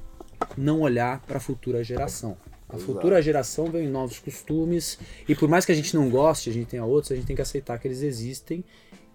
não 0.56 0.80
olhar 0.80 1.20
para 1.26 1.36
a 1.36 1.40
futura 1.40 1.84
geração. 1.84 2.36
A 2.68 2.76
Exato. 2.76 2.92
futura 2.92 3.20
geração 3.20 3.70
vem 3.70 3.86
em 3.86 3.90
novos 3.90 4.18
costumes 4.18 4.98
e 5.28 5.34
por 5.34 5.48
mais 5.48 5.66
que 5.66 5.72
a 5.72 5.74
gente 5.74 5.94
não 5.94 6.08
goste, 6.08 6.48
a 6.48 6.52
gente 6.52 6.66
tenha 6.66 6.84
outros, 6.84 7.12
a 7.12 7.14
gente 7.14 7.26
tem 7.26 7.36
que 7.36 7.42
aceitar 7.42 7.78
que 7.78 7.88
eles 7.88 8.02
existem 8.02 8.64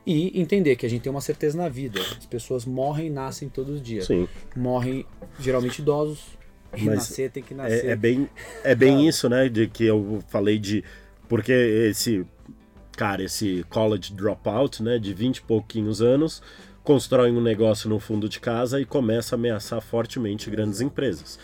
e 0.06 0.40
entender 0.40 0.76
que 0.76 0.86
a 0.86 0.90
gente 0.90 1.02
tem 1.02 1.12
uma 1.12 1.22
certeza 1.22 1.58
na 1.58 1.70
vida. 1.70 2.00
As 2.02 2.26
pessoas 2.26 2.66
morrem 2.66 3.08
e 3.08 3.10
nascem 3.10 3.48
todos 3.48 3.76
os 3.76 3.82
dias. 3.82 4.06
Sim. 4.06 4.28
Morrem 4.56 5.06
geralmente 5.40 5.80
idosos. 5.80 6.38
E 6.76 6.84
Mas 6.86 6.96
nascer 6.96 7.32
tem 7.32 7.44
que 7.44 7.54
nascer. 7.54 7.86
É, 7.86 7.92
é 7.92 7.96
bem, 7.96 8.30
é 8.64 8.76
bem 8.76 9.08
isso, 9.08 9.30
né? 9.30 9.48
De 9.48 9.68
que 9.68 9.86
eu 9.86 10.24
falei 10.28 10.58
de. 10.60 10.84
Porque 11.30 11.52
esse. 11.52 12.26
Cara, 12.98 13.24
esse 13.24 13.66
college 13.70 14.14
dropout, 14.14 14.84
né? 14.84 15.00
De 15.00 15.14
20 15.14 15.38
e 15.38 15.42
pouquinhos 15.44 16.02
anos, 16.02 16.42
constrói 16.84 17.32
um 17.32 17.42
negócio 17.42 17.90
no 17.90 18.00
fundo 18.00 18.28
de 18.28 18.40
casa 18.40 18.82
e 18.82 18.86
começa 18.86 19.36
a 19.36 19.38
ameaçar 19.38 19.82
fortemente 19.82 20.50
grandes 20.50 20.82
empresas. 20.82 21.40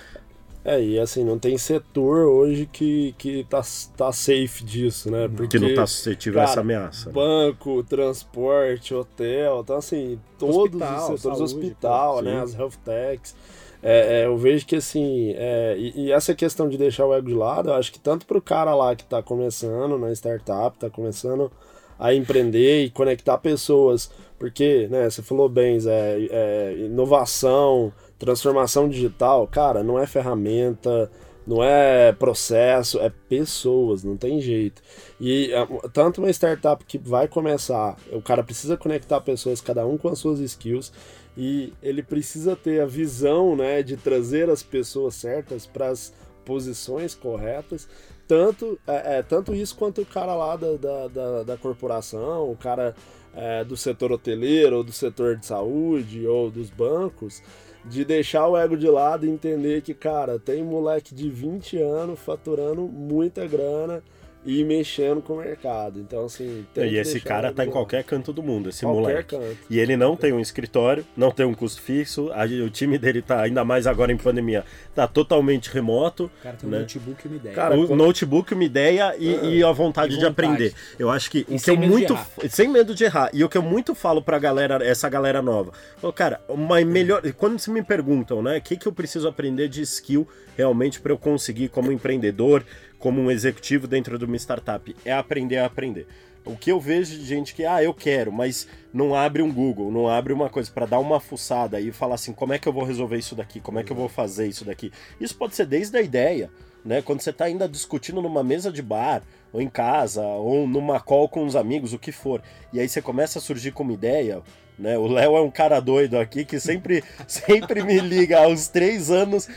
É, 0.63 0.81
e 0.81 0.99
assim, 0.99 1.23
não 1.23 1.39
tem 1.39 1.57
setor 1.57 2.27
hoje 2.27 2.65
que, 2.65 3.15
que 3.17 3.45
tá, 3.49 3.61
tá 3.95 4.11
safe 4.11 4.63
disso, 4.63 5.09
né? 5.09 5.29
Porque, 5.29 5.57
que 5.57 5.65
não 5.65 5.73
tá 5.73 5.87
suscetível 5.87 6.41
a 6.41 6.43
essa 6.43 6.59
ameaça. 6.59 7.09
Banco, 7.11 7.81
transporte, 7.83 8.93
hotel, 8.93 9.61
então 9.61 9.77
assim, 9.77 10.19
todos 10.37 10.57
Hospital, 10.57 11.13
os 11.13 11.21
setores, 11.21 11.21
saúde, 11.21 11.43
hospital, 11.43 12.15
pô, 12.15 12.21
né? 12.21 12.41
As 12.41 12.53
health 12.55 12.73
techs. 12.83 13.35
É, 13.81 14.21
é, 14.21 14.25
eu 14.25 14.35
vejo 14.35 14.65
que 14.65 14.75
assim, 14.75 15.33
é, 15.37 15.75
e, 15.77 16.07
e 16.07 16.11
essa 16.11 16.35
questão 16.35 16.67
de 16.67 16.77
deixar 16.77 17.05
o 17.05 17.13
ego 17.13 17.29
de 17.29 17.33
lado, 17.33 17.69
eu 17.69 17.75
acho 17.75 17.91
que 17.93 17.99
tanto 17.99 18.25
pro 18.25 18.41
cara 18.41 18.75
lá 18.75 18.93
que 18.93 19.05
tá 19.05 19.23
começando 19.23 19.97
na 19.97 20.11
startup, 20.11 20.77
tá 20.77 20.89
começando 20.89 21.49
a 21.97 22.13
empreender 22.13 22.83
e 22.83 22.89
conectar 22.89 23.37
pessoas, 23.37 24.11
porque, 24.37 24.87
né, 24.89 25.09
você 25.09 25.21
falou 25.21 25.47
bem, 25.47 25.79
Zé, 25.79 26.17
é, 26.29 26.75
inovação, 26.77 27.93
transformação 28.19 28.89
digital, 28.89 29.47
cara, 29.47 29.81
não 29.81 29.97
é 29.97 30.05
ferramenta, 30.05 31.09
não 31.47 31.63
é 31.63 32.11
processo, 32.11 32.99
é 32.99 33.11
pessoas, 33.27 34.03
não 34.03 34.15
tem 34.15 34.39
jeito. 34.39 34.83
E 35.19 35.51
é, 35.51 35.65
tanto 35.91 36.21
uma 36.21 36.29
startup 36.29 36.85
que 36.85 36.99
vai 36.99 37.27
começar, 37.27 37.97
o 38.11 38.21
cara 38.21 38.43
precisa 38.43 38.77
conectar 38.77 39.19
pessoas, 39.21 39.61
cada 39.61 39.85
um 39.87 39.97
com 39.97 40.09
as 40.09 40.19
suas 40.19 40.39
skills, 40.39 40.91
e 41.35 41.73
ele 41.81 42.03
precisa 42.03 42.55
ter 42.55 42.81
a 42.81 42.85
visão 42.85 43.55
né, 43.55 43.81
de 43.81 43.95
trazer 43.95 44.49
as 44.49 44.61
pessoas 44.61 45.15
certas 45.15 45.65
para 45.65 45.87
as 45.87 46.13
posições 46.45 47.15
corretas. 47.15 47.87
Tanto, 48.27 48.79
é, 48.85 49.17
é, 49.17 49.23
tanto 49.23 49.55
isso 49.55 49.75
quanto 49.75 50.01
o 50.01 50.05
cara 50.05 50.35
lá 50.35 50.55
da, 50.55 50.73
da, 50.75 51.07
da, 51.07 51.43
da 51.43 51.57
corporação, 51.57 52.51
o 52.51 52.55
cara 52.55 52.93
é, 53.33 53.63
do 53.63 53.77
setor 53.77 54.11
hoteleiro, 54.11 54.77
ou 54.77 54.83
do 54.83 54.91
setor 54.91 55.35
de 55.35 55.45
saúde, 55.45 56.27
ou 56.27 56.51
dos 56.51 56.69
bancos, 56.69 57.41
de 57.89 58.05
deixar 58.05 58.47
o 58.47 58.55
ego 58.55 58.77
de 58.77 58.87
lado 58.87 59.25
e 59.25 59.29
entender 59.29 59.81
que, 59.81 59.95
cara, 59.95 60.37
tem 60.37 60.63
moleque 60.63 61.15
de 61.15 61.29
20 61.29 61.81
anos 61.81 62.19
faturando 62.19 62.83
muita 62.83 63.47
grana 63.47 64.03
e 64.45 64.63
mexendo 64.63 65.21
com 65.21 65.33
o 65.33 65.37
mercado. 65.37 65.99
Então, 65.99 66.25
assim. 66.25 66.65
Tem 66.73 66.85
e 66.85 66.89
que 66.91 66.95
esse 66.97 67.19
cara 67.19 67.51
tá 67.51 67.63
em 67.63 67.67
de 67.67 67.71
qualquer 67.73 68.03
canto 68.03 68.31
do 68.31 68.41
mundo, 68.41 68.69
esse 68.69 68.81
Qualquer 68.85 68.99
moleque. 69.01 69.35
canto. 69.35 69.57
E 69.69 69.79
ele 69.79 69.97
não 69.97 70.15
tem 70.15 70.31
um 70.31 70.39
escritório, 70.39 71.05
não 71.15 71.29
tem 71.29 71.45
um 71.45 71.53
custo 71.53 71.81
fixo, 71.81 72.31
a- 72.31 72.45
o 72.65 72.69
time 72.69 72.97
dele 72.97 73.21
tá, 73.21 73.41
ainda 73.41 73.65
mais 73.65 73.85
agora 73.85 74.11
em 74.11 74.17
pandemia, 74.17 74.63
tá 74.95 75.07
totalmente 75.07 75.69
remoto. 75.69 76.25
O 76.39 76.43
cara 76.43 76.55
tem 76.55 76.67
um 76.69 76.71
né? 76.71 76.79
notebook 76.79 77.25
e 77.25 77.27
uma 77.27 77.35
ideia. 77.37 77.55
Cara, 77.55 77.75
o 77.77 77.87
quando- 77.87 77.97
notebook, 77.99 78.53
uma 78.53 78.63
ideia 78.63 79.15
e, 79.19 79.57
e 79.57 79.63
a 79.63 79.71
vontade, 79.71 80.13
E 80.15 80.17
de 80.17 80.25
vontade. 80.25 80.47
aprender. 80.47 80.73
Eu 80.97 81.09
acho 81.09 81.29
que 81.29 81.39
E 81.39 81.41
o 81.41 81.45
que 81.45 81.59
sem 81.59 81.73
eu 81.75 81.79
medo 81.81 81.89
de 81.91 81.97
muito 81.97 82.13
errar. 82.13 82.27
sem 82.49 82.67
medo 82.69 82.95
de 82.95 83.03
errar. 83.03 83.29
E 83.33 83.43
o 83.43 83.49
que 83.49 83.57
eu 83.57 83.61
muito 83.61 83.93
falo 83.93 84.21
pra 84.21 84.39
galera, 84.39 84.83
essa 84.83 85.09
galera 85.09 85.41
nova, 85.41 85.73
falo, 85.97 86.13
cara, 86.13 86.39
uma 86.47 86.79
melhor, 86.83 87.21
quando 87.33 87.59
se 87.59 87.69
me 87.69 87.83
perguntam, 87.83 88.41
né, 88.41 88.57
o 88.57 88.61
que 88.61 88.77
que 88.77 88.87
eu 88.87 88.91
preciso 88.93 89.27
aprender 89.27 89.67
de 89.67 89.81
skill 89.81 90.27
realmente 90.57 90.99
pra 90.99 91.11
eu 91.13 91.17
conseguir 91.17 91.69
como 91.69 91.91
empreendedor, 91.91 92.63
como 92.99 93.21
um 93.21 93.31
executivo 93.31 93.87
dentro 93.87 94.19
de 94.19 94.25
uma 94.25 94.35
startup, 94.35 94.95
é 95.03 95.13
aprender 95.13 95.57
a 95.57 95.65
aprender. 95.65 96.05
o 96.45 96.55
que 96.55 96.71
eu 96.71 96.79
vejo 96.79 97.17
de 97.17 97.25
gente 97.25 97.53
que, 97.53 97.65
ah, 97.65 97.83
eu 97.83 97.93
quero, 97.93 98.31
mas 98.31 98.67
não 98.93 99.13
abre 99.13 99.41
um 99.41 99.51
Google, 99.51 99.91
não 99.91 100.07
abre 100.07 100.33
uma 100.33 100.49
coisa 100.49 100.71
para 100.71 100.85
dar 100.85 100.99
uma 100.99 101.19
fuçada 101.19 101.79
e 101.79 101.91
falar 101.91 102.15
assim, 102.15 102.33
como 102.33 102.53
é 102.53 102.59
que 102.59 102.67
eu 102.67 102.73
vou 102.73 102.83
resolver 102.83 103.17
isso 103.17 103.35
daqui? 103.35 103.59
Como 103.59 103.79
é 103.79 103.83
que 103.83 103.91
eu 103.91 103.95
vou 103.95 104.09
fazer 104.09 104.47
isso 104.47 104.65
daqui? 104.65 104.91
Isso 105.19 105.35
pode 105.35 105.55
ser 105.55 105.65
desde 105.65 105.95
a 105.97 106.01
ideia, 106.01 106.49
né? 106.83 107.01
Quando 107.01 107.21
você 107.21 107.29
está 107.29 107.45
ainda 107.45 107.67
discutindo 107.67 108.21
numa 108.21 108.43
mesa 108.43 108.71
de 108.71 108.81
bar, 108.81 109.21
ou 109.51 109.61
em 109.61 109.69
casa, 109.69 110.23
ou 110.23 110.67
numa 110.67 110.99
call 110.99 111.27
com 111.27 111.45
os 111.45 111.55
amigos, 111.55 111.93
o 111.93 111.99
que 111.99 112.11
for. 112.11 112.41
E 112.73 112.79
aí 112.79 112.87
você 112.87 113.01
começa 113.01 113.39
a 113.39 113.41
surgir 113.41 113.71
com 113.71 113.83
uma 113.83 113.93
ideia, 113.93 114.41
né? 114.77 114.97
O 114.97 115.07
Léo 115.07 115.35
é 115.35 115.41
um 115.41 115.51
cara 115.51 115.79
doido 115.79 116.17
aqui 116.17 116.45
que 116.45 116.59
sempre, 116.59 117.03
sempre 117.27 117.83
me 117.83 117.99
liga 117.99 118.39
aos 118.39 118.67
três 118.67 119.11
anos, 119.11 119.47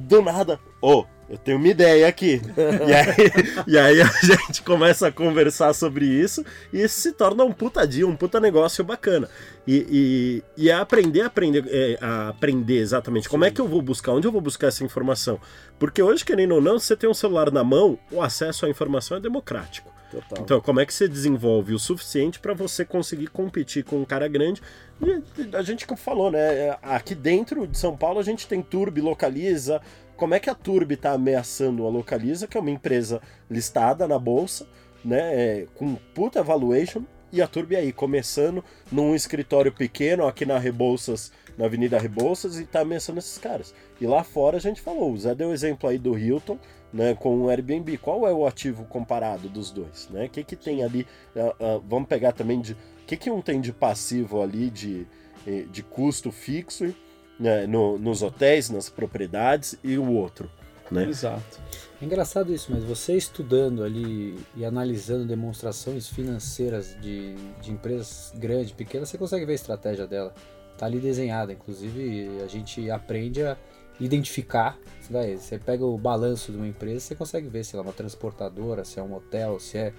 do 0.00 0.20
nada, 0.20 0.60
ô, 0.80 1.00
oh, 1.00 1.06
eu 1.32 1.38
tenho 1.38 1.56
uma 1.56 1.68
ideia 1.68 2.06
aqui. 2.06 2.42
e, 2.86 2.92
aí, 2.92 3.64
e 3.66 3.78
aí 3.78 4.02
a 4.02 4.04
gente 4.22 4.62
começa 4.62 5.08
a 5.08 5.12
conversar 5.12 5.72
sobre 5.72 6.04
isso 6.04 6.44
e 6.70 6.82
isso 6.82 7.00
se 7.00 7.12
torna 7.12 7.42
um 7.42 7.50
puta 7.50 7.86
dia, 7.86 8.06
um 8.06 8.14
puta 8.14 8.38
negócio 8.38 8.84
bacana. 8.84 9.30
E, 9.66 10.42
e, 10.56 10.64
e 10.64 10.70
é 10.70 10.74
aprender, 10.74 11.22
aprender, 11.22 11.64
é, 11.68 11.96
a 12.02 12.28
aprender 12.28 12.76
exatamente 12.76 13.30
como 13.30 13.46
é 13.46 13.50
que 13.50 13.62
eu 13.62 13.66
vou 13.66 13.80
buscar, 13.80 14.12
onde 14.12 14.26
eu 14.28 14.32
vou 14.32 14.42
buscar 14.42 14.66
essa 14.66 14.84
informação. 14.84 15.40
Porque 15.78 16.02
hoje, 16.02 16.22
querendo 16.22 16.54
ou 16.54 16.60
não, 16.60 16.78
se 16.78 16.86
você 16.86 16.96
tem 16.96 17.08
um 17.08 17.14
celular 17.14 17.50
na 17.50 17.64
mão, 17.64 17.98
o 18.10 18.20
acesso 18.20 18.66
à 18.66 18.68
informação 18.68 19.16
é 19.16 19.20
democrático. 19.20 19.90
Total. 20.10 20.44
Então, 20.44 20.60
como 20.60 20.78
é 20.78 20.84
que 20.84 20.92
você 20.92 21.08
desenvolve 21.08 21.72
o 21.72 21.78
suficiente 21.78 22.38
para 22.38 22.52
você 22.52 22.84
conseguir 22.84 23.28
competir 23.28 23.82
com 23.82 23.96
um 23.96 24.04
cara 24.04 24.28
grande? 24.28 24.60
E 25.00 25.56
a 25.56 25.62
gente 25.62 25.86
falou, 25.96 26.30
né? 26.30 26.38
É, 26.38 26.78
aqui 26.82 27.14
dentro 27.14 27.66
de 27.66 27.78
São 27.78 27.96
Paulo 27.96 28.20
a 28.20 28.22
gente 28.22 28.46
tem 28.46 28.60
Turbi, 28.60 29.00
Localiza, 29.00 29.80
como 30.22 30.36
é 30.36 30.38
que 30.38 30.48
a 30.48 30.54
Turbi 30.54 30.94
está 30.94 31.14
ameaçando 31.14 31.84
a 31.84 31.90
Localiza, 31.90 32.46
que 32.46 32.56
é 32.56 32.60
uma 32.60 32.70
empresa 32.70 33.20
listada 33.50 34.06
na 34.06 34.20
bolsa, 34.20 34.64
né, 35.04 35.18
é, 35.34 35.66
com 35.74 35.96
puta 36.14 36.44
valuation, 36.44 37.02
e 37.32 37.42
a 37.42 37.48
Turbi 37.48 37.74
aí 37.74 37.92
começando 37.92 38.64
num 38.92 39.16
escritório 39.16 39.72
pequeno 39.72 40.24
aqui 40.24 40.46
na 40.46 40.60
Rebouças, 40.60 41.32
na 41.58 41.64
Avenida 41.64 41.98
Rebouças, 41.98 42.60
e 42.60 42.62
está 42.62 42.82
ameaçando 42.82 43.18
esses 43.18 43.36
caras. 43.36 43.74
E 44.00 44.06
lá 44.06 44.22
fora 44.22 44.58
a 44.58 44.60
gente 44.60 44.80
falou, 44.80 45.12
o 45.12 45.18
Zé 45.18 45.34
deu 45.34 45.52
exemplo 45.52 45.90
aí 45.90 45.98
do 45.98 46.16
Hilton, 46.16 46.56
né, 46.92 47.16
com 47.16 47.36
o 47.40 47.48
Airbnb. 47.50 47.98
Qual 47.98 48.24
é 48.24 48.32
o 48.32 48.46
ativo 48.46 48.84
comparado 48.84 49.48
dos 49.48 49.72
dois? 49.72 50.08
Né? 50.08 50.26
O 50.26 50.28
que, 50.28 50.44
que 50.44 50.54
tem 50.54 50.84
ali? 50.84 51.04
Uh, 51.34 51.78
uh, 51.78 51.84
vamos 51.84 52.08
pegar 52.08 52.30
também 52.30 52.60
de. 52.60 52.74
O 52.74 52.76
que, 53.08 53.16
que 53.16 53.28
um 53.28 53.42
tem 53.42 53.60
de 53.60 53.72
passivo 53.72 54.40
ali 54.40 54.70
de, 54.70 55.04
de 55.72 55.82
custo 55.82 56.30
fixo 56.30 56.94
né, 57.42 57.66
no, 57.66 57.98
nos 57.98 58.22
hotéis, 58.22 58.70
nas 58.70 58.88
propriedades 58.88 59.76
e 59.82 59.98
o 59.98 60.12
outro. 60.12 60.48
Né? 60.90 61.08
Exato. 61.08 61.60
É 62.00 62.04
engraçado 62.04 62.52
isso, 62.52 62.70
mas 62.70 62.84
você 62.84 63.16
estudando 63.16 63.82
ali 63.82 64.38
e 64.54 64.64
analisando 64.64 65.24
demonstrações 65.24 66.08
financeiras 66.08 66.96
de, 67.00 67.34
de 67.60 67.72
empresas 67.72 68.32
grandes, 68.36 68.72
pequenas, 68.72 69.08
você 69.08 69.18
consegue 69.18 69.44
ver 69.44 69.52
a 69.52 69.56
estratégia 69.56 70.06
dela. 70.06 70.34
Tá 70.78 70.86
ali 70.86 70.98
desenhada, 70.98 71.52
inclusive 71.52 72.40
a 72.42 72.46
gente 72.46 72.90
aprende 72.90 73.42
a 73.42 73.56
identificar. 73.98 74.78
Você 75.00 75.58
pega 75.58 75.84
o 75.84 75.98
balanço 75.98 76.52
de 76.52 76.58
uma 76.58 76.66
empresa, 76.66 77.00
você 77.00 77.14
consegue 77.14 77.48
ver 77.48 77.64
se 77.64 77.74
ela 77.74 77.84
é 77.84 77.86
uma 77.86 77.92
transportadora, 77.92 78.84
se 78.84 78.98
é 78.98 79.02
um 79.02 79.14
hotel, 79.14 79.58
se 79.58 79.78
é 79.78 79.92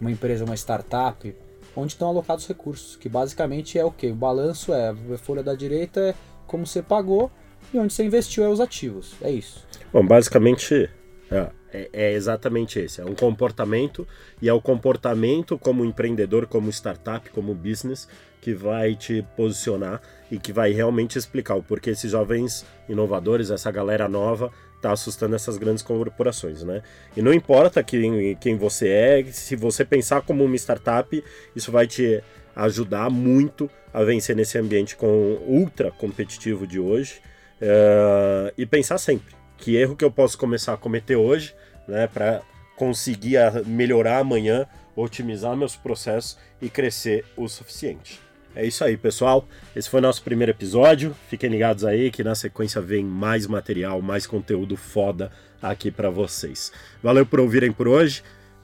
uma 0.00 0.10
empresa, 0.10 0.44
uma 0.44 0.54
startup, 0.54 1.34
onde 1.76 1.92
estão 1.92 2.08
alocados 2.08 2.44
os 2.44 2.48
recursos, 2.48 2.96
que 2.96 3.08
basicamente 3.08 3.78
é 3.78 3.84
o 3.84 3.90
que? 3.90 4.08
O 4.08 4.14
balanço 4.14 4.72
é 4.72 4.90
a 4.90 5.18
folha 5.18 5.42
da 5.42 5.54
direita 5.54 6.00
é 6.00 6.14
como 6.48 6.66
você 6.66 6.82
pagou 6.82 7.30
e 7.72 7.78
onde 7.78 7.92
você 7.92 8.04
investiu 8.04 8.42
é 8.42 8.48
os 8.48 8.60
ativos. 8.60 9.14
É 9.22 9.30
isso. 9.30 9.64
Bom, 9.92 10.04
basicamente 10.04 10.90
é, 11.30 11.50
é, 11.72 11.90
é, 11.92 12.12
exatamente 12.12 12.78
esse. 12.78 13.00
É 13.00 13.04
um 13.04 13.14
comportamento 13.14 14.06
e 14.42 14.48
é 14.48 14.52
o 14.52 14.60
comportamento 14.60 15.58
como 15.58 15.84
empreendedor, 15.84 16.46
como 16.46 16.70
startup, 16.70 17.30
como 17.30 17.54
business 17.54 18.08
que 18.40 18.54
vai 18.54 18.94
te 18.94 19.24
posicionar 19.36 20.00
e 20.30 20.38
que 20.38 20.52
vai 20.52 20.72
realmente 20.72 21.18
explicar 21.18 21.54
o 21.56 21.62
porquê 21.62 21.90
esses 21.90 22.10
jovens 22.10 22.64
inovadores, 22.88 23.50
essa 23.50 23.70
galera 23.70 24.08
nova, 24.08 24.50
tá 24.80 24.92
assustando 24.92 25.34
essas 25.34 25.58
grandes 25.58 25.82
corporações, 25.82 26.62
né? 26.62 26.82
E 27.16 27.20
não 27.20 27.32
importa 27.32 27.82
quem, 27.82 28.36
quem 28.36 28.56
você 28.56 28.88
é, 28.88 29.24
se 29.24 29.56
você 29.56 29.84
pensar 29.84 30.22
como 30.22 30.44
uma 30.44 30.56
startup, 30.56 31.22
isso 31.54 31.72
vai 31.72 31.86
te 31.86 32.22
ajudar 32.58 33.08
muito 33.08 33.70
a 33.94 34.02
vencer 34.02 34.34
nesse 34.34 34.58
ambiente 34.58 34.96
com 34.96 35.38
ultra 35.46 35.90
competitivo 35.92 36.66
de 36.66 36.80
hoje 36.80 37.20
uh, 37.62 38.52
e 38.58 38.66
pensar 38.66 38.98
sempre 38.98 39.34
que 39.56 39.76
erro 39.76 39.96
que 39.96 40.04
eu 40.04 40.10
posso 40.10 40.36
começar 40.36 40.74
a 40.74 40.76
cometer 40.76 41.16
hoje, 41.16 41.54
né, 41.86 42.06
para 42.06 42.42
conseguir 42.76 43.38
melhorar 43.66 44.18
amanhã, 44.18 44.66
otimizar 44.94 45.56
meus 45.56 45.76
processos 45.76 46.38
e 46.62 46.68
crescer 46.68 47.24
o 47.36 47.48
suficiente. 47.48 48.20
É 48.54 48.64
isso 48.64 48.84
aí, 48.84 48.96
pessoal. 48.96 49.46
Esse 49.74 49.90
foi 49.90 50.00
nosso 50.00 50.22
primeiro 50.22 50.50
episódio. 50.50 51.14
Fiquem 51.28 51.50
ligados 51.50 51.84
aí 51.84 52.10
que 52.10 52.24
na 52.24 52.34
sequência 52.34 52.80
vem 52.80 53.04
mais 53.04 53.46
material, 53.46 54.00
mais 54.00 54.26
conteúdo 54.26 54.76
foda 54.76 55.30
aqui 55.60 55.90
para 55.90 56.10
vocês. 56.10 56.72
Valeu 57.02 57.26
por 57.26 57.40
ouvirem 57.40 57.72
por 57.72 57.86
hoje 57.86 58.22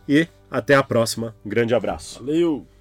e 0.09 0.27
até 0.51 0.75
a 0.75 0.83
próxima. 0.83 1.35
Grande 1.45 1.75
abraço. 1.75 2.25
Valeu! 2.25 2.74